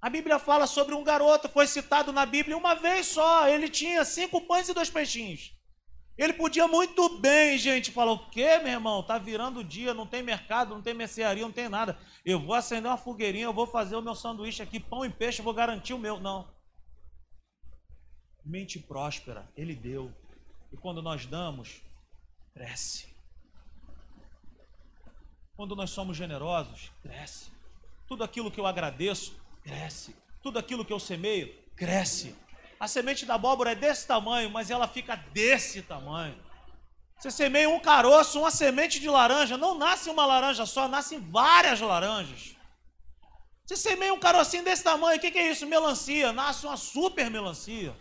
[0.00, 3.46] A Bíblia fala sobre um garoto, foi citado na Bíblia uma vez só.
[3.46, 5.52] Ele tinha cinco pães e dois peixinhos.
[6.16, 9.02] Ele podia muito bem, gente, falar: o quê, meu irmão?
[9.02, 11.98] Tá virando o dia, não tem mercado, não tem mercearia, não tem nada.
[12.24, 15.42] Eu vou acender uma fogueirinha, eu vou fazer o meu sanduíche aqui, pão e peixe,
[15.42, 16.20] vou garantir o meu.
[16.20, 16.48] Não.
[18.44, 20.12] Mente próspera, ele deu.
[20.72, 21.80] E quando nós damos,
[22.52, 23.12] cresce.
[25.54, 27.50] Quando nós somos generosos, cresce.
[28.06, 30.14] Tudo aquilo que eu agradeço, cresce.
[30.42, 32.34] Tudo aquilo que eu semeio, cresce.
[32.82, 36.36] A semente da abóbora é desse tamanho, mas ela fica desse tamanho.
[37.16, 41.80] Você semeia um caroço, uma semente de laranja, não nasce uma laranja só, nascem várias
[41.80, 42.56] laranjas.
[43.64, 45.64] Você semeia um carocinho desse tamanho, o que, que é isso?
[45.64, 47.94] Melancia, nasce uma super melancia.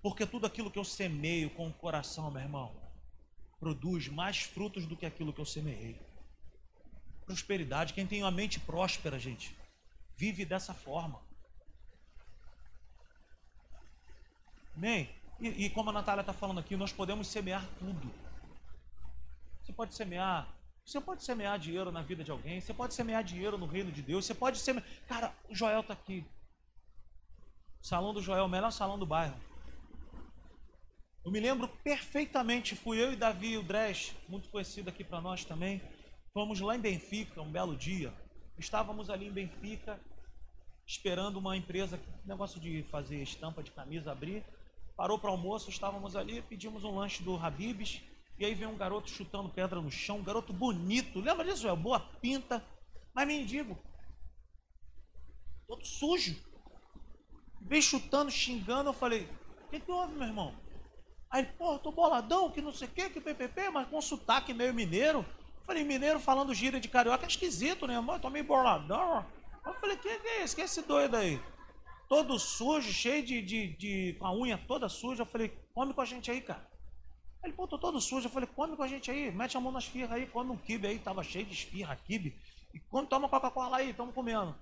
[0.00, 2.74] Porque tudo aquilo que eu semeio com o coração, meu irmão,
[3.60, 6.00] produz mais frutos do que aquilo que eu semeei.
[7.26, 9.54] Prosperidade, quem tem uma mente próspera, gente,
[10.16, 11.20] vive dessa forma.
[14.76, 15.08] Amém?
[15.40, 18.12] E, e como a Natália está falando aqui, nós podemos semear tudo.
[19.60, 20.48] Você pode semear,
[20.84, 24.02] você pode semear dinheiro na vida de alguém, você pode semear dinheiro no reino de
[24.02, 24.84] Deus, você pode semear.
[25.06, 26.24] Cara, o Joel está aqui.
[27.80, 29.38] salão do Joel, o melhor salão do bairro.
[31.24, 35.44] Eu me lembro perfeitamente, fui eu e Davi o Dresch, muito conhecido aqui para nós
[35.44, 35.80] também.
[36.32, 38.12] Fomos lá em Benfica, um belo dia.
[38.58, 40.00] Estávamos ali em Benfica,
[40.86, 44.44] esperando uma empresa, negócio de fazer estampa de camisa abrir
[44.96, 48.00] parou para almoço, estávamos ali, pedimos um lanche do Habibs,
[48.38, 51.76] e aí vem um garoto chutando pedra no chão, um garoto bonito, lembra disso, é
[51.76, 52.64] boa pinta,
[53.14, 53.78] mas mendigo,
[55.66, 56.36] todo sujo,
[57.60, 59.28] veio chutando, xingando, eu falei,
[59.66, 60.54] o que, que houve, meu irmão?
[61.32, 64.74] Aí, pô, tô boladão, que não sei o que, que PPP, mas com sotaque meio
[64.74, 65.20] mineiro.
[65.20, 67.96] Eu falei, mineiro falando gíria de carioca é esquisito, né?
[67.96, 69.24] Eu tô meio boladão.
[69.64, 70.54] Eu falei, que, que é esse?
[70.54, 71.40] Que é esse doido aí?
[72.12, 75.22] Todo sujo, cheio de, de, de, com a unha toda suja.
[75.22, 76.62] Eu falei, come com a gente aí, cara.
[77.42, 78.26] Ele, tô todo sujo.
[78.26, 80.56] Eu falei, come com a gente aí, mete a mão nas firras aí, come um
[80.58, 82.36] kibe aí, tava cheio de esfirra, kibe.
[82.74, 84.54] E come, toma Coca-Cola aí, estamos comendo.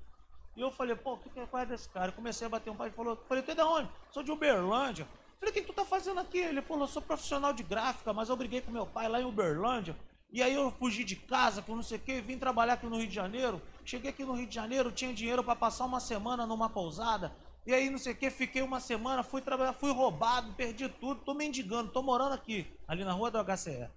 [0.56, 2.10] E eu falei, pô, o que, que é desse cara?
[2.10, 3.90] Eu comecei a bater um pai e falou, falei, tu é de onde?
[4.12, 5.08] Sou de Uberlândia.
[5.40, 6.38] Falei, o que tu tá fazendo aqui?
[6.38, 9.96] Ele falou, sou profissional de gráfica, mas eu briguei com meu pai lá em Uberlândia.
[10.32, 12.98] E aí eu fugi de casa, com não sei o quê, vim trabalhar aqui no
[12.98, 13.60] Rio de Janeiro.
[13.84, 17.34] Cheguei aqui no Rio de Janeiro, tinha dinheiro para passar uma semana numa pousada.
[17.66, 21.20] E aí não sei o que, fiquei uma semana, fui trabalhar, fui roubado, perdi tudo,
[21.24, 23.90] tô mendigando, tô morando aqui, ali na rua do HCE.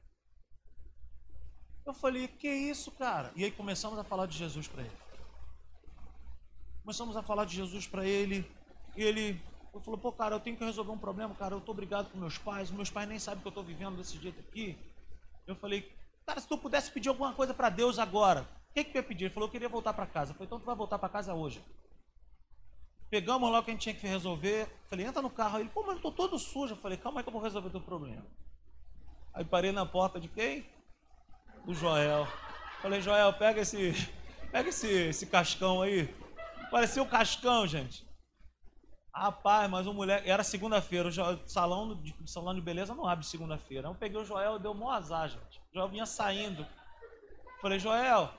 [1.86, 3.32] Eu falei, que isso, cara?
[3.36, 4.98] E aí começamos a falar de Jesus para ele.
[6.82, 8.50] Começamos a falar de Jesus para ele.
[8.96, 9.42] E ele
[9.84, 11.56] falou, pô, cara, eu tenho que resolver um problema, cara.
[11.56, 12.72] Eu tô obrigado com meus pais.
[12.72, 14.78] Meus pais nem sabem que eu tô vivendo desse jeito aqui.
[15.46, 15.92] Eu falei,
[16.26, 19.04] Cara, se tu pudesse pedir alguma coisa para Deus agora, o que, que tu ia
[19.04, 19.26] pedir?
[19.26, 20.32] Ele falou, eu queria voltar para casa.
[20.32, 21.64] Eu falei, então tu vai voltar para casa hoje.
[23.10, 24.68] Pegamos lá o que a gente tinha que resolver.
[24.90, 25.60] Falei, entra no carro.
[25.60, 26.74] Ele, pô, mas eu tô todo sujo.
[26.74, 28.26] Eu falei, calma aí que eu vou resolver teu problema.
[29.34, 30.66] Aí parei na porta de quem?
[31.66, 32.28] Do Joel.
[32.82, 33.94] Falei, Joel, pega esse,
[34.52, 36.14] pega esse, esse cascão aí.
[36.72, 38.04] Parecia um cascão, gente.
[39.14, 40.28] Rapaz, mas o mulher.
[40.28, 43.88] Era segunda-feira, o salão de, salão de beleza não abre segunda-feira.
[43.88, 45.60] Eu peguei o Joel e deu um azar, gente.
[45.72, 46.66] O Joel vinha saindo.
[47.62, 48.34] Falei, Joel,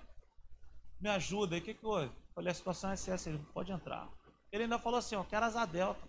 [1.00, 2.10] me ajuda aí, o que, que houve?
[2.34, 4.08] Falei, a situação é essa, ele pode entrar.
[4.50, 6.08] Ele ainda falou assim, ó, quero asa delta.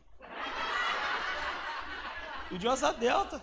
[2.49, 3.41] Pediu asa delta.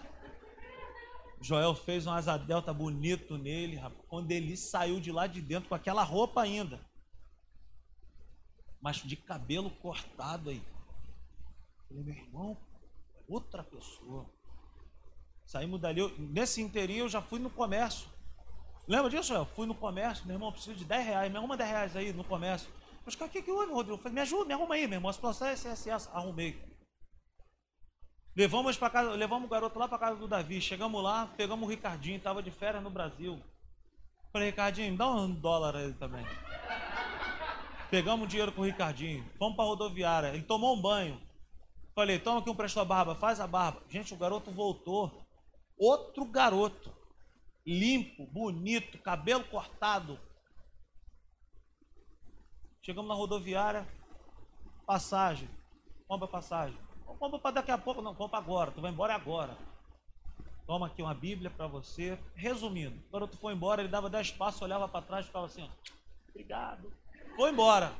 [1.41, 4.05] Joel fez um asa delta bonito nele, rapaz.
[4.09, 6.81] Quando ele saiu de lá de dentro com aquela roupa ainda.
[8.81, 10.63] Mas de cabelo cortado aí.
[11.93, 12.57] Falei, meu irmão,
[13.29, 14.27] outra pessoa.
[15.45, 18.09] Saímos dali, eu, nesse inteirinho eu já fui no comércio.
[18.89, 21.71] Lembra disso, eu fui no comércio, meu irmão, preciso de 10 reais, me arruma 10
[21.71, 22.71] reais aí no comércio.
[23.05, 23.95] Mas o que, que houve, Rodrigo?
[23.95, 26.11] Eu falei, me ajuda, me arruma aí, meu irmão, a situação é essa.
[26.13, 26.61] Arrumei.
[28.35, 30.61] Levamos, pra casa, levamos o garoto lá para casa do Davi.
[30.61, 33.39] Chegamos lá, pegamos o Ricardinho, estava de férias no Brasil.
[34.33, 36.25] Falei, Ricardinho, dá um dólar aí também.
[37.91, 40.29] Pegamos dinheiro com o Ricardinho, fomos para rodoviária.
[40.29, 41.21] Ele tomou um banho.
[41.95, 43.83] Falei, toma aqui um presto a barba, faz a barba.
[43.89, 45.27] Gente, o garoto voltou.
[45.79, 46.93] Outro garoto.
[47.67, 50.19] Limpo, bonito, cabelo cortado.
[52.81, 53.87] Chegamos na rodoviária,
[54.87, 55.49] passagem.
[56.09, 56.79] Compra passagem.
[57.05, 58.73] Compra para daqui a pouco, não, compra agora.
[58.73, 59.57] Tu vai embora agora.
[60.67, 62.19] Toma aqui uma Bíblia para você.
[62.35, 65.63] Resumindo, o garoto foi embora, ele dava dez passos, olhava para trás e ficava assim:
[65.63, 65.69] ó,
[66.31, 66.93] obrigado.
[67.37, 67.93] Foi embora.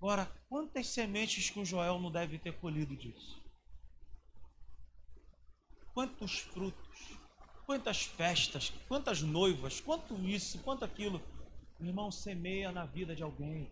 [0.00, 3.38] Agora, quantas sementes que o Joel não deve ter colhido disso?
[5.92, 7.18] Quantos frutos,
[7.66, 11.20] quantas festas, quantas noivas, quanto isso, quanto aquilo.
[11.78, 13.70] O irmão semeia na vida de alguém.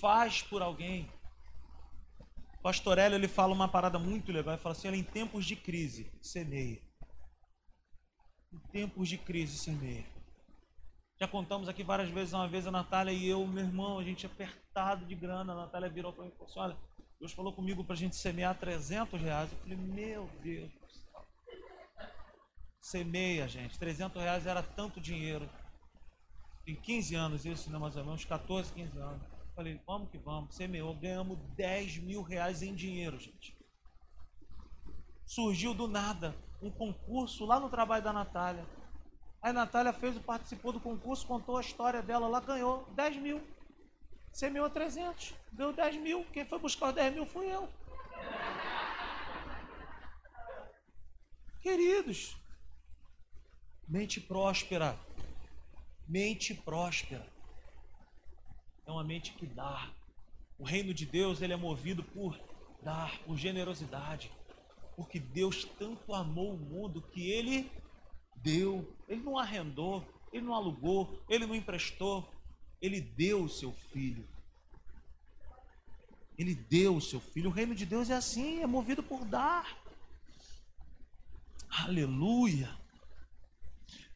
[0.00, 1.12] Faz por alguém.
[2.58, 4.54] O pastor Hélio, ele fala uma parada muito legal.
[4.54, 6.80] Ele fala assim: olha, em tempos de crise, semeia.
[8.50, 10.13] Em tempos de crise, semeia.
[11.20, 14.26] Já contamos aqui várias vezes, uma vez a Natália e eu, meu irmão, a gente
[14.26, 15.52] apertado de grana.
[15.52, 16.76] A Natália virou para mim e falou assim: olha,
[17.20, 19.52] Deus falou comigo para a gente semear 300 reais.
[19.52, 20.72] Eu falei: meu Deus
[22.84, 23.78] Semeia, gente.
[23.78, 25.48] 300 reais era tanto dinheiro.
[26.66, 29.22] Tem 15 anos isso, né, mais ou menos, 14, 15 anos.
[29.56, 30.54] Falei, vamos que vamos.
[30.54, 33.56] Semeou, ganhamos 10 mil reais em dinheiro, gente.
[35.24, 38.66] Surgiu do nada um concurso lá no trabalho da Natália.
[39.44, 43.42] Aí Natália fez, participou do concurso, contou a história dela lá, ganhou 10 mil.
[44.32, 46.24] Semeou 300, ganhou 10 mil.
[46.32, 47.68] Quem foi buscar os 10 mil fui eu.
[51.60, 52.34] Queridos,
[53.86, 54.98] mente próspera
[56.06, 57.26] mente próspera.
[58.86, 59.90] É uma mente que dá.
[60.58, 62.38] O reino de Deus ele é movido por
[62.82, 64.30] dar, por generosidade.
[64.96, 67.70] Porque Deus tanto amou o mundo que ele
[68.44, 68.86] deu.
[69.08, 72.30] Ele não arrendou, ele não alugou, ele não emprestou.
[72.80, 74.28] Ele deu o seu filho.
[76.36, 77.48] Ele deu o seu filho.
[77.48, 79.78] O reino de Deus é assim, é movido por dar.
[81.70, 82.70] Aleluia.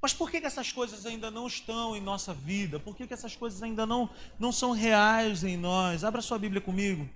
[0.00, 2.78] Mas por que, que essas coisas ainda não estão em nossa vida?
[2.78, 6.04] Por que, que essas coisas ainda não, não são reais em nós?
[6.04, 7.08] Abra sua Bíblia comigo.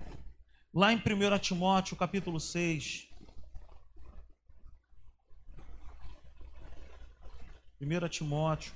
[0.73, 3.07] Lá em 1 Timóteo, capítulo 6.
[7.83, 8.71] 1 Timóteo,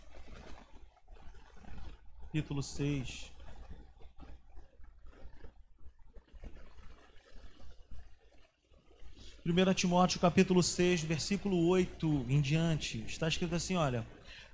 [2.25, 3.31] capítulo 6.
[9.41, 14.05] Primeira Timóteo capítulo 6, versículo 8 em diante, está escrito assim, olha: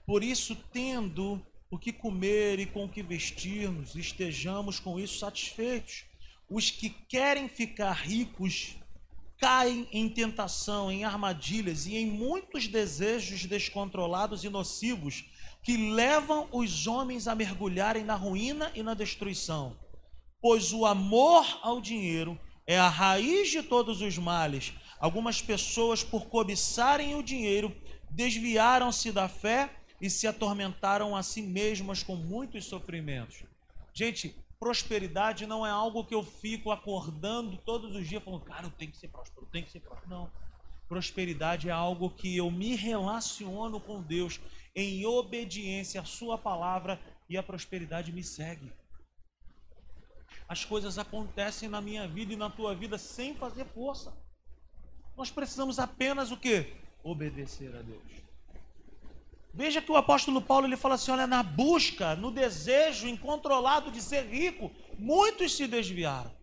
[0.06, 6.06] Por isso, tendo o que comer e com o que vestirmos, estejamos com isso satisfeitos.
[6.48, 8.76] Os que querem ficar ricos
[9.44, 15.26] caem em tentação, em armadilhas e em muitos desejos descontrolados e nocivos
[15.62, 19.78] que levam os homens a mergulharem na ruína e na destruição.
[20.42, 24.72] Pois o amor ao dinheiro é a raiz de todos os males.
[24.98, 27.76] Algumas pessoas, por cobiçarem o dinheiro,
[28.10, 33.44] desviaram-se da fé e se atormentaram a si mesmas com muitos sofrimentos.
[33.94, 38.72] Gente, prosperidade não é algo que eu fico acordando todos os dias falando, cara, eu
[38.72, 40.10] tenho que ser próspero, eu tenho que ser próspero.
[40.10, 40.32] Não.
[40.88, 44.40] Prosperidade é algo que eu me relaciono com Deus
[44.74, 46.98] em obediência à Sua palavra
[47.30, 48.72] e a prosperidade me segue.
[50.48, 54.16] As coisas acontecem na minha vida e na tua vida sem fazer força.
[55.18, 56.74] Nós precisamos apenas o que?
[57.04, 58.02] Obedecer a Deus.
[59.54, 64.02] Veja que o apóstolo Paulo ele fala assim: olha, na busca, no desejo incontrolado de
[64.02, 66.34] ser rico, muitos se desviaram.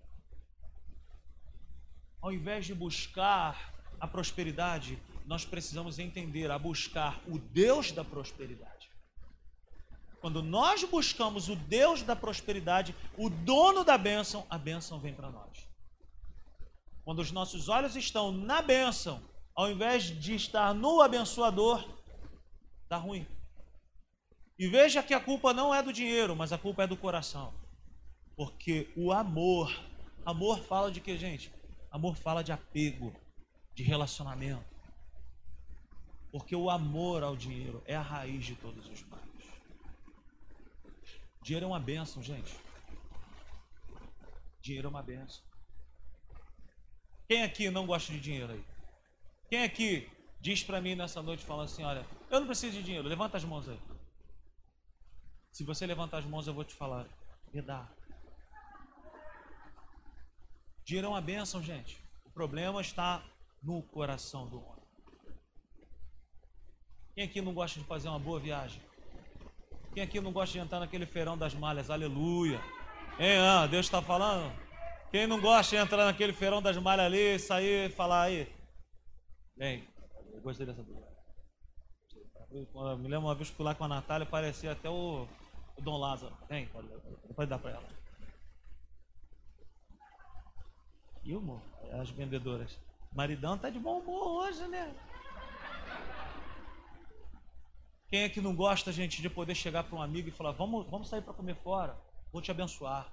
[2.23, 4.97] Ao invés de buscar a prosperidade,
[5.27, 8.89] nós precisamos entender a buscar o Deus da prosperidade.
[10.21, 15.31] Quando nós buscamos o Deus da prosperidade, o dono da bênção, a bênção vem para
[15.31, 15.69] nós.
[17.05, 19.23] Quando os nossos olhos estão na bênção,
[19.55, 22.00] ao invés de estar no abençoador,
[22.91, 23.25] dá ruim.
[24.59, 27.55] E veja que a culpa não é do dinheiro, mas a culpa é do coração.
[28.37, 29.73] Porque o amor,
[30.27, 31.53] amor fala de que, gente?
[31.91, 33.15] Amor fala de apego,
[33.75, 34.69] de relacionamento.
[36.33, 39.29] Porque o amor ao dinheiro é a raiz de todos os males.
[41.43, 42.55] Dinheiro é uma benção, gente.
[44.61, 45.43] Dinheiro é uma benção.
[47.29, 48.65] Quem aqui não gosta de dinheiro aí?
[49.49, 53.07] Quem aqui diz para mim nessa noite, fala assim, olha, eu não preciso de dinheiro,
[53.07, 53.79] levanta as mãos aí.
[55.53, 57.07] Se você levantar as mãos, eu vou te falar,
[57.53, 57.89] me dá.
[60.85, 62.03] Dinheiro é uma bênção, gente.
[62.25, 63.23] O problema está
[63.63, 64.81] no coração do homem.
[67.15, 68.81] Quem aqui não gosta de fazer uma boa viagem?
[69.93, 71.91] Quem aqui não gosta de entrar naquele feirão das malhas?
[71.91, 72.61] Aleluia.
[73.19, 74.51] Hein, ah, Deus está falando?
[75.11, 78.49] Quem não gosta de entrar naquele feirão das malhas ali, sair e falar aí.
[79.57, 79.87] Bem,
[80.41, 81.07] eu gostei dessa dúvida.
[82.99, 85.29] Me lembro uma vez que fui lá com a Natália, parecia até o,
[85.77, 86.35] o Dom Lázaro.
[86.49, 86.89] Vem, pode,
[87.37, 87.89] pode dar para ela.
[91.23, 91.63] E o
[91.93, 92.79] as vendedoras.
[93.13, 94.95] Maridão tá de bom humor hoje, né?
[98.09, 100.89] Quem é que não gosta, gente, de poder chegar para um amigo e falar: vamos,
[100.91, 101.97] vamos sair para comer fora,
[102.33, 103.13] vou te abençoar.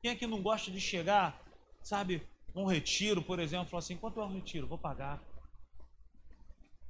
[0.00, 1.40] Quem é que não gosta de chegar,
[1.82, 4.66] sabe, um retiro, por exemplo, falar assim: quanto é um retiro?
[4.66, 5.22] Vou pagar.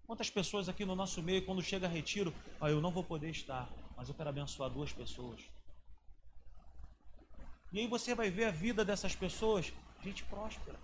[0.07, 3.71] Quantas pessoas aqui no nosso meio, quando chega retiro, ah, eu não vou poder estar,
[3.97, 5.41] mas eu quero abençoar duas pessoas.
[7.73, 10.79] E aí você vai ver a vida dessas pessoas, gente próspera.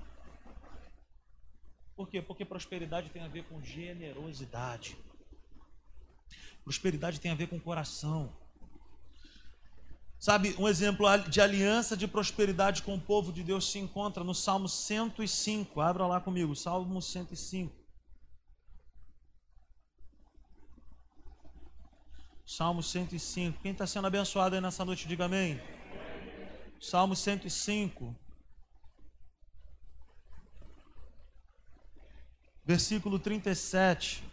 [1.95, 2.23] Por quê?
[2.23, 4.97] Porque prosperidade tem a ver com generosidade.
[6.65, 8.35] Prosperidade tem a ver com coração.
[10.19, 14.35] Sabe, um exemplo de aliança de prosperidade com o povo de Deus se encontra no
[14.35, 15.81] Salmo 105.
[15.81, 17.80] Abra lá comigo, Salmo 105.
[22.51, 23.61] Salmo 105.
[23.63, 25.63] Quem está sendo abençoado aí nessa noite, diga amém.
[26.81, 28.13] Salmo 105.
[32.65, 34.25] Versículo 37.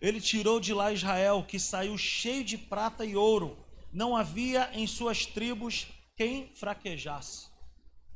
[0.00, 3.58] Ele tirou de lá Israel, que saiu cheio de prata e ouro.
[3.92, 7.48] Não havia em suas tribos quem fraquejasse.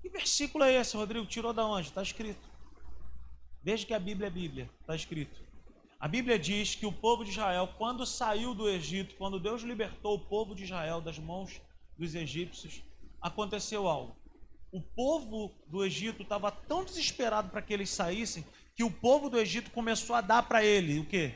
[0.01, 1.27] Que versículo é esse, Rodrigo?
[1.27, 1.89] Tirou da onde?
[1.89, 2.54] Está escrito.
[3.65, 5.41] Veja que a Bíblia é Bíblia, está escrito.
[5.99, 10.17] A Bíblia diz que o povo de Israel, quando saiu do Egito, quando Deus libertou
[10.17, 11.61] o povo de Israel das mãos
[11.97, 12.83] dos egípcios,
[13.23, 14.15] aconteceu algo.
[14.71, 18.45] O povo do Egito estava tão desesperado para que eles saíssem
[18.77, 21.35] que o povo do Egito começou a dar para ele o quê?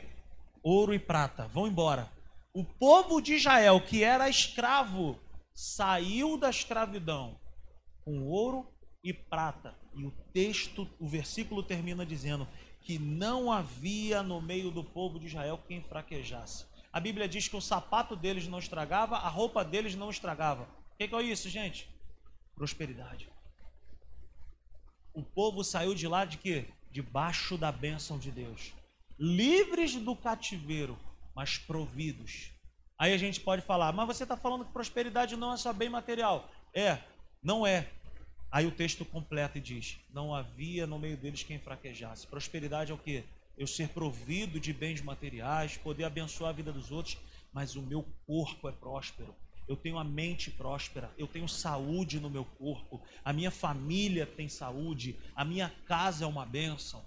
[0.63, 2.11] ouro e prata, vão embora.
[2.53, 5.19] O povo de Israel, que era escravo,
[5.53, 7.39] saiu da escravidão
[8.03, 8.67] com ouro
[9.03, 9.77] e prata.
[9.95, 12.47] E o texto, o versículo termina dizendo
[12.81, 16.65] que não havia no meio do povo de Israel quem fraquejasse.
[16.91, 20.63] A Bíblia diz que o sapato deles não estragava, a roupa deles não estragava.
[20.93, 21.89] O que é isso, gente?
[22.55, 23.29] Prosperidade.
[25.13, 26.65] O povo saiu de lá de quê?
[26.91, 28.73] Debaixo da bênção de Deus
[29.19, 30.97] livres do cativeiro,
[31.35, 32.51] mas providos.
[32.97, 35.89] Aí a gente pode falar, mas você está falando que prosperidade não é só bem
[35.89, 36.49] material.
[36.73, 36.99] É,
[37.43, 37.89] não é.
[38.51, 42.27] Aí o texto completa e diz: Não havia no meio deles quem fraquejasse.
[42.27, 43.23] Prosperidade é o que?
[43.57, 47.17] Eu ser provido de bens materiais, poder abençoar a vida dos outros,
[47.53, 49.35] mas o meu corpo é próspero.
[49.67, 54.49] Eu tenho a mente próspera, eu tenho saúde no meu corpo, a minha família tem
[54.49, 57.05] saúde, a minha casa é uma bênção.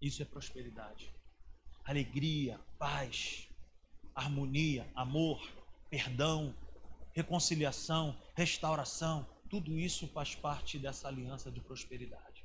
[0.00, 1.12] Isso é prosperidade.
[1.84, 3.48] Alegria, paz,
[4.14, 5.40] harmonia, amor,
[5.90, 6.54] perdão,
[7.12, 12.44] reconciliação, restauração, tudo isso faz parte dessa aliança de prosperidade.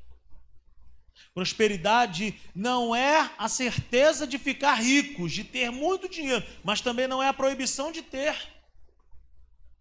[1.34, 7.22] Prosperidade não é a certeza de ficar ricos, de ter muito dinheiro, mas também não
[7.22, 8.36] é a proibição de ter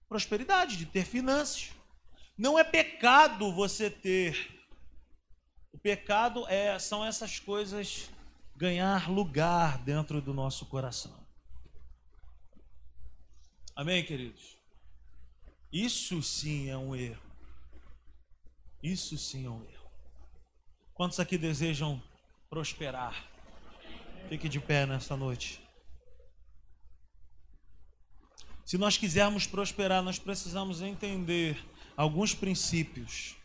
[0.09, 1.71] prosperidade, de ter finanças.
[2.37, 4.53] Não é pecado você ter
[5.73, 8.11] o pecado é, são essas coisas
[8.55, 11.27] ganhar lugar dentro do nosso coração.
[13.75, 14.52] Amém, queridos?
[15.73, 17.23] Isso sim é um erro.
[18.83, 19.91] Isso sim é um erro.
[20.93, 22.03] Quantos aqui desejam
[22.51, 23.29] prosperar?
[24.29, 25.61] Fique de pé nessa noite.
[28.67, 31.59] Se nós quisermos prosperar, nós precisamos entender
[31.97, 33.37] alguns princípios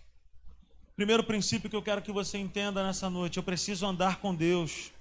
[0.97, 4.91] Primeiro princípio que eu quero que você entenda nessa noite: eu preciso andar com Deus,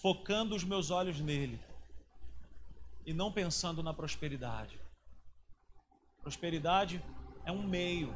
[0.00, 1.58] focando os meus olhos nele
[3.08, 4.78] e não pensando na prosperidade.
[6.20, 7.02] Prosperidade
[7.46, 8.14] é um meio,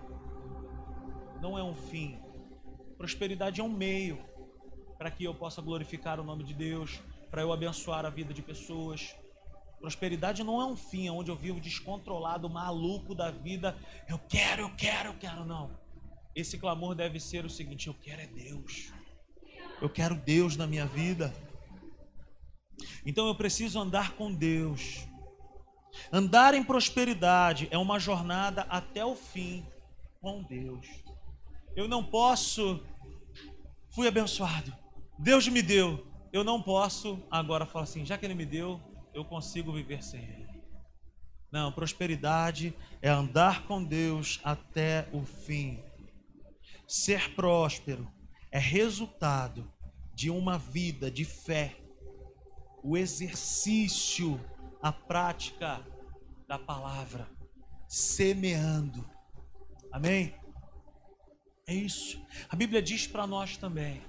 [1.41, 2.21] não é um fim.
[2.99, 4.23] Prosperidade é um meio
[4.99, 8.43] para que eu possa glorificar o nome de Deus, para eu abençoar a vida de
[8.43, 9.17] pessoas,
[9.81, 13.77] Prosperidade não é um fim onde eu vivo descontrolado, maluco da vida.
[14.09, 15.77] Eu quero, eu quero, eu quero, não.
[16.37, 18.93] Esse clamor deve ser o seguinte: eu quero é Deus.
[19.81, 21.35] Eu quero Deus na minha vida.
[23.05, 25.07] Então eu preciso andar com Deus.
[26.13, 29.67] Andar em prosperidade é uma jornada até o fim
[30.21, 30.87] com Deus.
[31.75, 32.81] Eu não posso,
[33.91, 34.75] fui abençoado,
[35.19, 36.07] Deus me deu.
[36.33, 38.81] Eu não posso agora falar assim, já que Ele me deu,
[39.13, 40.63] eu consigo viver sem Ele.
[41.51, 45.79] Não, prosperidade é andar com Deus até o fim.
[46.89, 48.11] Ser próspero
[48.51, 49.71] é resultado
[50.15, 51.77] de uma vida de fé,
[52.83, 54.41] o exercício,
[54.83, 55.81] a prática
[56.49, 57.29] da palavra,
[57.87, 59.09] semeando.
[59.91, 60.35] Amém?
[61.67, 62.21] É isso.
[62.49, 64.03] A Bíblia diz para nós também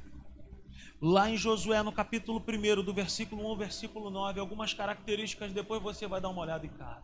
[1.05, 5.83] Lá em Josué, no capítulo 1, do versículo 1 ao versículo 9, algumas características, depois
[5.83, 7.03] você vai dar uma olhada em casa.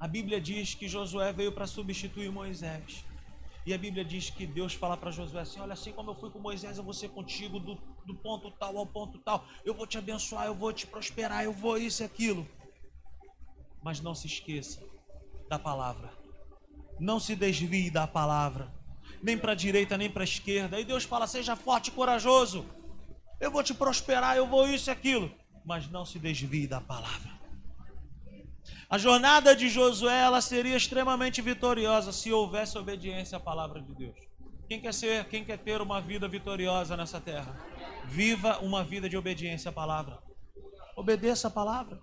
[0.00, 3.04] A Bíblia diz que Josué veio para substituir Moisés.
[3.68, 6.30] E a Bíblia diz que Deus fala para Josué assim: Olha, assim como eu fui
[6.30, 7.74] com Moisés, eu vou ser contigo do,
[8.06, 9.44] do ponto tal ao ponto tal.
[9.62, 12.48] Eu vou te abençoar, eu vou te prosperar, eu vou isso e aquilo.
[13.82, 14.82] Mas não se esqueça
[15.50, 16.10] da palavra.
[16.98, 18.72] Não se desvie da palavra.
[19.22, 20.80] Nem para a direita, nem para a esquerda.
[20.80, 22.64] E Deus fala: Seja forte e corajoso.
[23.38, 25.30] eu vou te prosperar, eu vou isso e aquilo.
[25.62, 27.37] Mas não se desvie da palavra.
[28.90, 34.16] A jornada de Josué ela seria extremamente vitoriosa se houvesse obediência à palavra de Deus.
[34.66, 37.54] Quem quer ser, quem quer ter uma vida vitoriosa nessa terra?
[38.06, 40.18] Viva uma vida de obediência à palavra.
[40.96, 42.00] Obedeça a palavra.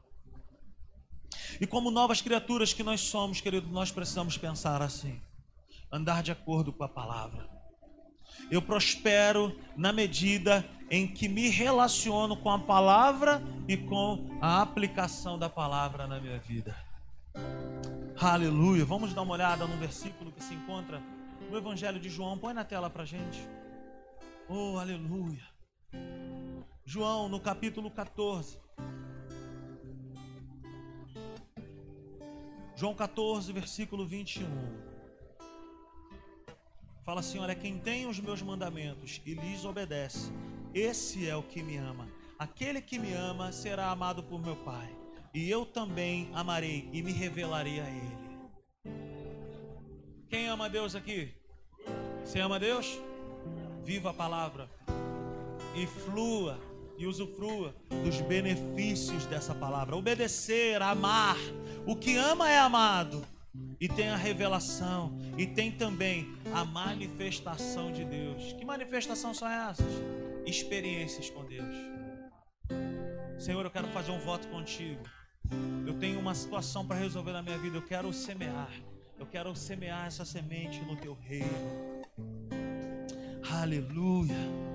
[1.60, 5.20] E como novas criaturas que nós somos, querido, nós precisamos pensar assim:
[5.92, 7.55] andar de acordo com a palavra.
[8.50, 15.38] Eu prospero na medida em que me relaciono com a palavra e com a aplicação
[15.38, 16.76] da palavra na minha vida.
[18.20, 18.86] Aleluia.
[18.86, 21.02] Vamos dar uma olhada no versículo que se encontra
[21.50, 22.38] no Evangelho de João.
[22.38, 23.40] Põe na tela para gente.
[24.48, 25.44] Oh, aleluia.
[26.86, 28.60] João, no capítulo 14.
[32.76, 34.95] João 14, versículo 21.
[37.06, 40.32] Fala assim: Olha, quem tem os meus mandamentos e lhes obedece,
[40.74, 42.08] esse é o que me ama.
[42.38, 44.90] Aquele que me ama será amado por meu Pai,
[45.32, 48.26] e eu também amarei e me revelarei a Ele.
[50.28, 51.32] Quem ama Deus aqui?
[52.26, 53.00] Você ama Deus?
[53.84, 54.68] Viva a palavra
[55.76, 56.60] e flua
[56.98, 59.96] e usufrua dos benefícios dessa palavra.
[59.96, 61.38] Obedecer, amar.
[61.86, 63.24] O que ama é amado.
[63.80, 65.18] E tem a revelação.
[65.38, 68.54] E tem também a manifestação de Deus.
[68.54, 69.86] Que manifestação são essas?
[70.46, 71.76] Experiências com Deus.
[73.38, 75.04] Senhor, eu quero fazer um voto contigo.
[75.86, 77.78] Eu tenho uma situação para resolver na minha vida.
[77.78, 78.72] Eu quero semear.
[79.20, 82.02] Eu quero semear essa semente no teu reino.
[83.50, 84.75] Aleluia.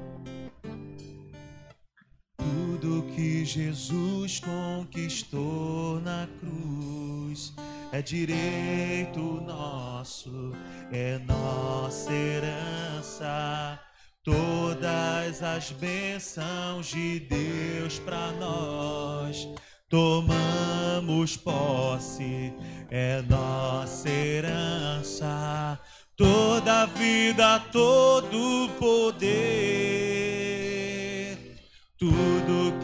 [2.40, 7.52] Tudo que Jesus conquistou na cruz
[7.92, 10.52] é direito nosso,
[10.90, 13.78] é nossa herança.
[14.22, 19.46] Todas as bênçãos de Deus para nós
[19.88, 22.54] tomamos posse,
[22.90, 25.78] é nossa herança.
[26.16, 30.29] Toda vida, todo poder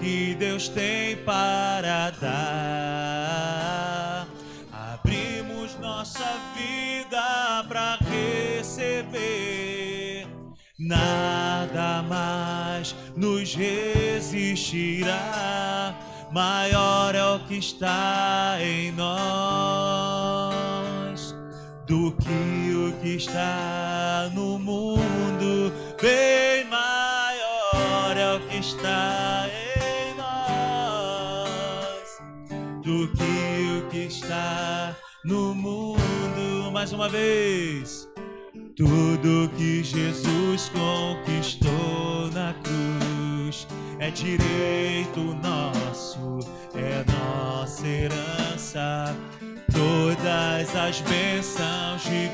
[0.07, 3.49] que Deus tem para dar.
[4.73, 7.99] Abrimos nossa vida para
[8.57, 10.29] receber.
[10.79, 15.13] Nada mais nos resistirá.
[16.31, 19.17] Maior é o que está em nós
[21.85, 25.73] do que o que está no mundo.
[26.01, 26.56] Bem
[35.27, 36.71] no mundo.
[36.73, 38.09] Mais uma vez,
[38.77, 43.67] tudo que Jesus conquistou na cruz
[43.99, 46.39] é direito nosso,
[46.75, 49.17] é nossa herança.
[49.73, 52.31] Todas as bênçãos de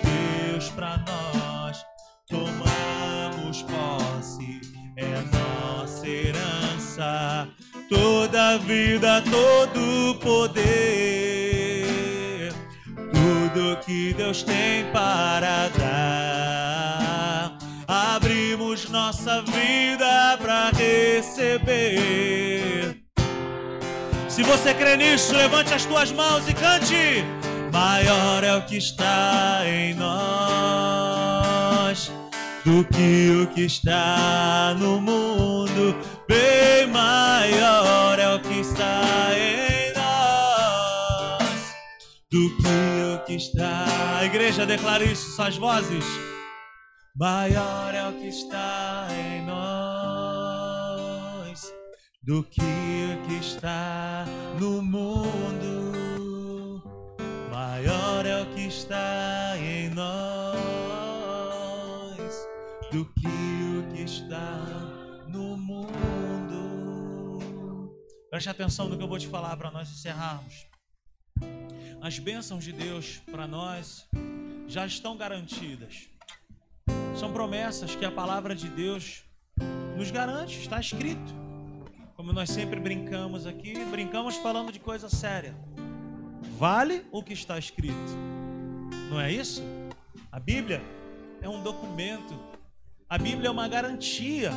[0.51, 1.85] Deus para nós
[2.29, 4.61] tomamos posse,
[4.97, 7.49] é nossa herança,
[7.89, 11.32] toda vida, todo poder,
[13.85, 17.57] que Deus tem para dar.
[17.87, 22.23] Abrimos nossa vida para receber.
[24.29, 27.25] Se você crê nisso, levante as tuas mãos e cante.
[27.73, 31.33] Maior é o que está em nós
[32.65, 35.97] do que o que está no mundo.
[36.29, 39.03] Bem maior é o que está
[39.37, 39.62] em
[42.33, 42.65] do que
[43.15, 43.85] o que está.
[44.19, 46.03] A igreja declara isso, suas vozes.
[47.15, 50.73] Maior é o que está em nós
[52.23, 54.25] do que o que está
[54.59, 55.93] no mundo.
[57.51, 60.57] Maior é o que está em nós
[62.91, 64.59] do que o que está
[65.29, 67.03] no mundo.
[68.31, 70.72] Preste atenção no que eu vou te falar para nós encerrarmos.
[72.03, 74.09] As bênçãos de Deus para nós
[74.67, 76.09] já estão garantidas.
[77.17, 79.23] São promessas que a palavra de Deus
[79.97, 81.35] nos garante, está escrito.
[82.17, 85.55] Como nós sempre brincamos aqui, brincamos falando de coisa séria.
[86.59, 87.95] Vale o que está escrito.
[89.09, 89.63] Não é isso?
[90.33, 90.83] A Bíblia
[91.41, 92.53] é um documento
[93.13, 94.51] a Bíblia é uma garantia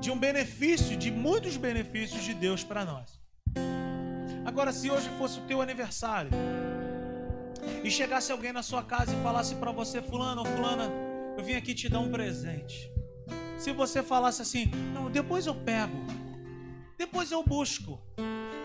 [0.00, 3.20] de um benefício, de muitos benefícios de Deus para nós.
[4.44, 6.32] Agora, se hoje fosse o teu aniversário
[7.82, 10.90] e chegasse alguém na sua casa e falasse para você, fulano ou fulana,
[11.36, 12.90] eu vim aqui te dar um presente.
[13.58, 15.96] se você falasse assim, não, depois eu pego,
[16.96, 18.00] depois eu busco.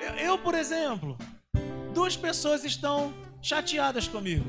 [0.02, 1.18] Eu, eu por exemplo,
[1.94, 4.46] duas pessoas estão chateadas comigo.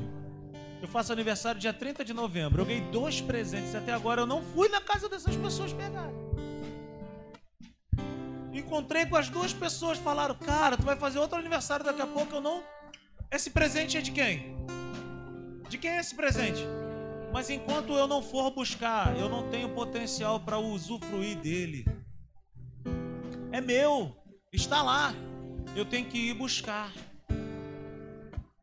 [0.81, 2.61] Eu faço aniversário dia 30 de novembro.
[2.61, 4.21] Eu ganhei dois presentes até agora.
[4.21, 6.09] Eu não fui na casa dessas pessoas pegar.
[8.51, 12.35] Encontrei com as duas pessoas, falaram: Cara, tu vai fazer outro aniversário daqui a pouco.
[12.35, 12.63] Eu não.
[13.31, 14.57] Esse presente é de quem?
[15.69, 16.67] De quem é esse presente?
[17.31, 21.85] Mas enquanto eu não for buscar, eu não tenho potencial para usufruir dele.
[23.49, 24.13] É meu,
[24.51, 25.13] está lá.
[25.73, 26.91] Eu tenho que ir buscar.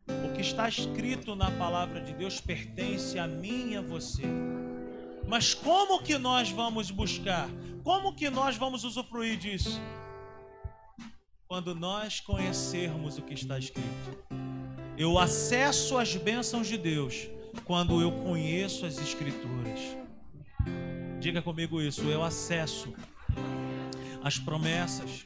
[0.07, 4.25] O que está escrito na palavra de Deus pertence a mim e a você.
[5.27, 7.49] Mas como que nós vamos buscar?
[7.83, 9.81] Como que nós vamos usufruir disso?
[11.47, 14.48] Quando nós conhecermos o que está escrito.
[14.99, 17.29] Eu acesso as bênçãos de Deus
[17.65, 19.79] quando eu conheço as Escrituras.
[21.21, 22.93] Diga comigo isso, eu acesso
[24.25, 25.25] as promessas,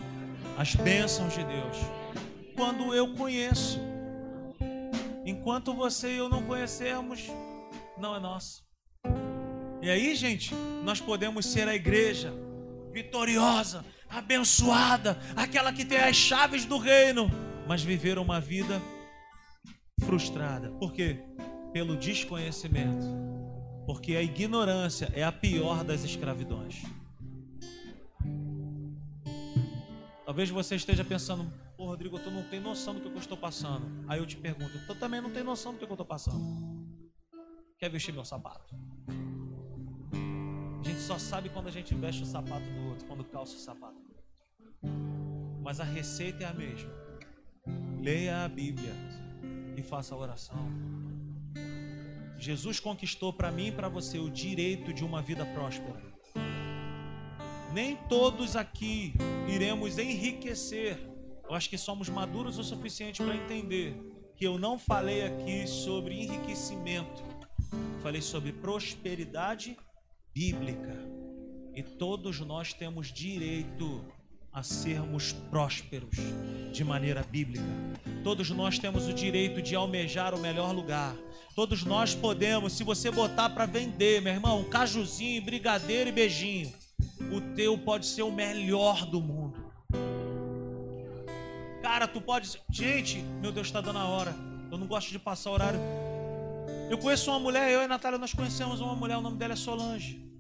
[0.59, 1.79] as bênçãos de Deus,
[2.55, 3.81] quando eu conheço.
[5.25, 7.23] Enquanto você e eu não conhecermos,
[7.97, 8.63] não é nosso.
[9.81, 10.55] E aí, gente,
[10.85, 12.31] nós podemos ser a igreja
[12.93, 17.31] vitoriosa, abençoada, aquela que tem as chaves do reino,
[17.67, 18.83] mas viver uma vida
[20.03, 20.71] frustrada.
[20.73, 21.19] Por quê?
[21.73, 23.07] pelo desconhecimento.
[23.87, 26.83] Porque a ignorância é a pior das escravidões.
[30.25, 33.85] Talvez você esteja pensando, pô, Rodrigo, tu não tem noção do que eu estou passando.
[34.07, 36.41] Aí eu te pergunto, tu também não tem noção do que eu estou passando.
[37.79, 38.75] Quer vestir meu sapato?
[40.81, 43.59] A gente só sabe quando a gente veste o sapato do outro, quando calça o
[43.59, 45.61] sapato do outro.
[45.61, 46.91] Mas a receita é a mesma.
[48.01, 48.93] Leia a Bíblia
[49.77, 50.71] e faça a oração.
[52.39, 56.03] Jesus conquistou para mim e para você o direito de uma vida próspera.
[57.73, 59.15] Nem todos aqui
[59.49, 60.99] iremos enriquecer.
[61.45, 63.95] Eu acho que somos maduros o suficiente para entender
[64.37, 67.23] que eu não falei aqui sobre enriquecimento.
[68.03, 69.77] Falei sobre prosperidade
[70.35, 70.99] bíblica.
[71.75, 74.05] E todos nós temos direito
[74.53, 76.17] a sermos prósperos
[76.73, 77.65] de maneira bíblica.
[78.23, 81.17] Todos nós temos o direito de almejar o melhor lugar.
[81.55, 86.73] Todos nós podemos, se você botar para vender, meu irmão, cajuzinho, brigadeiro e beijinho,
[87.33, 89.73] o teu pode ser o melhor do mundo.
[91.83, 92.59] Cara, tu pode.
[92.71, 94.35] Gente, meu Deus, está dando a hora.
[94.71, 95.81] Eu não gosto de passar horário.
[96.89, 99.55] Eu conheço uma mulher, eu e a Natália, nós conhecemos uma mulher, o nome dela
[99.55, 100.32] é Solange.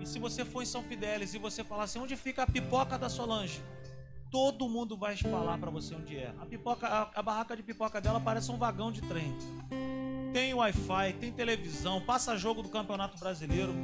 [0.00, 2.98] E se você for em São Fidélis e você falar assim, onde fica a pipoca
[2.98, 3.62] da Solange?
[4.30, 6.32] Todo mundo vai falar para você onde é.
[6.40, 9.36] A pipoca, a, a, barraca de pipoca dela parece um vagão de trem.
[10.32, 13.74] Tem Wi-Fi, tem televisão, passa jogo do Campeonato Brasileiro.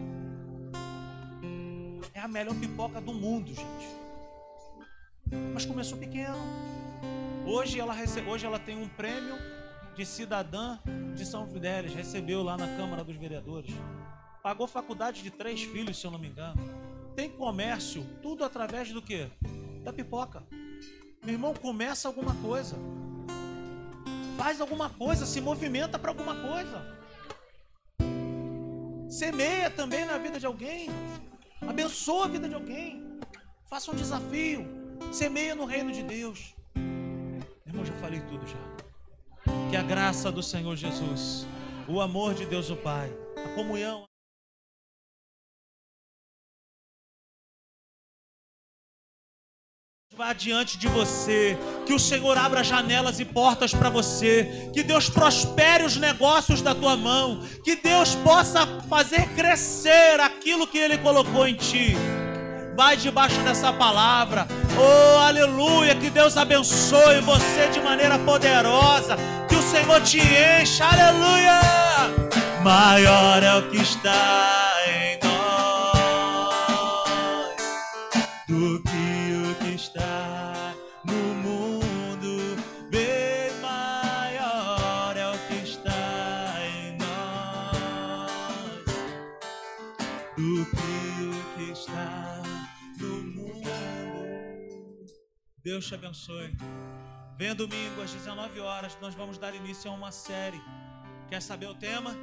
[2.15, 4.07] É a melhor pipoca do mundo, gente.
[5.53, 6.39] Mas começou pequeno.
[7.45, 9.37] Hoje ela, recebe, hoje ela tem um prêmio
[9.97, 10.79] de cidadã
[11.15, 11.93] de São Fidélis.
[11.93, 13.75] Recebeu lá na Câmara dos Vereadores.
[14.47, 16.63] Pagou faculdade de três filhos, se eu não me engano.
[17.17, 19.29] Tem comércio, tudo através do que?
[19.83, 20.41] Da pipoca.
[21.25, 22.77] Meu irmão, começa alguma coisa.
[24.39, 26.81] Faz alguma coisa, se movimenta para alguma coisa.
[29.09, 30.91] Semeia também na vida de alguém.
[31.61, 33.19] Abençoa a vida de alguém.
[33.69, 34.65] Faça um desafio.
[35.11, 36.55] Semeia no reino de Deus.
[37.67, 39.59] Irmão, já falei tudo já.
[39.71, 41.45] Que a graça do Senhor Jesus,
[41.89, 43.13] o amor de Deus o Pai,
[43.45, 44.07] a comunhão.
[50.17, 55.11] Vá diante de você, que o Senhor abra janelas e portas para você, que Deus
[55.11, 61.47] prospere os negócios da tua mão, que Deus possa fazer crescer aquilo que Ele colocou
[61.47, 61.95] em ti.
[62.75, 64.49] Vai debaixo dessa palavra,
[64.79, 71.61] oh aleluia, que Deus abençoe você de maneira poderosa, que o Senhor te encha, aleluia.
[72.65, 74.76] Maior é o que está
[95.77, 96.57] Deus te abençoe.
[97.37, 100.59] Venha domingo às 19 horas, nós vamos dar início a uma série.
[101.29, 102.17] Quer saber o tema?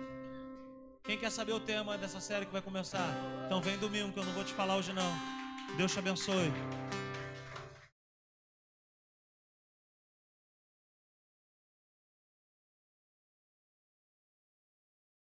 [1.04, 3.16] Quem quer saber o tema dessa série que vai começar?
[3.46, 5.14] Então vem domingo, que eu não vou te falar hoje não.
[5.78, 6.52] Deus te abençoe.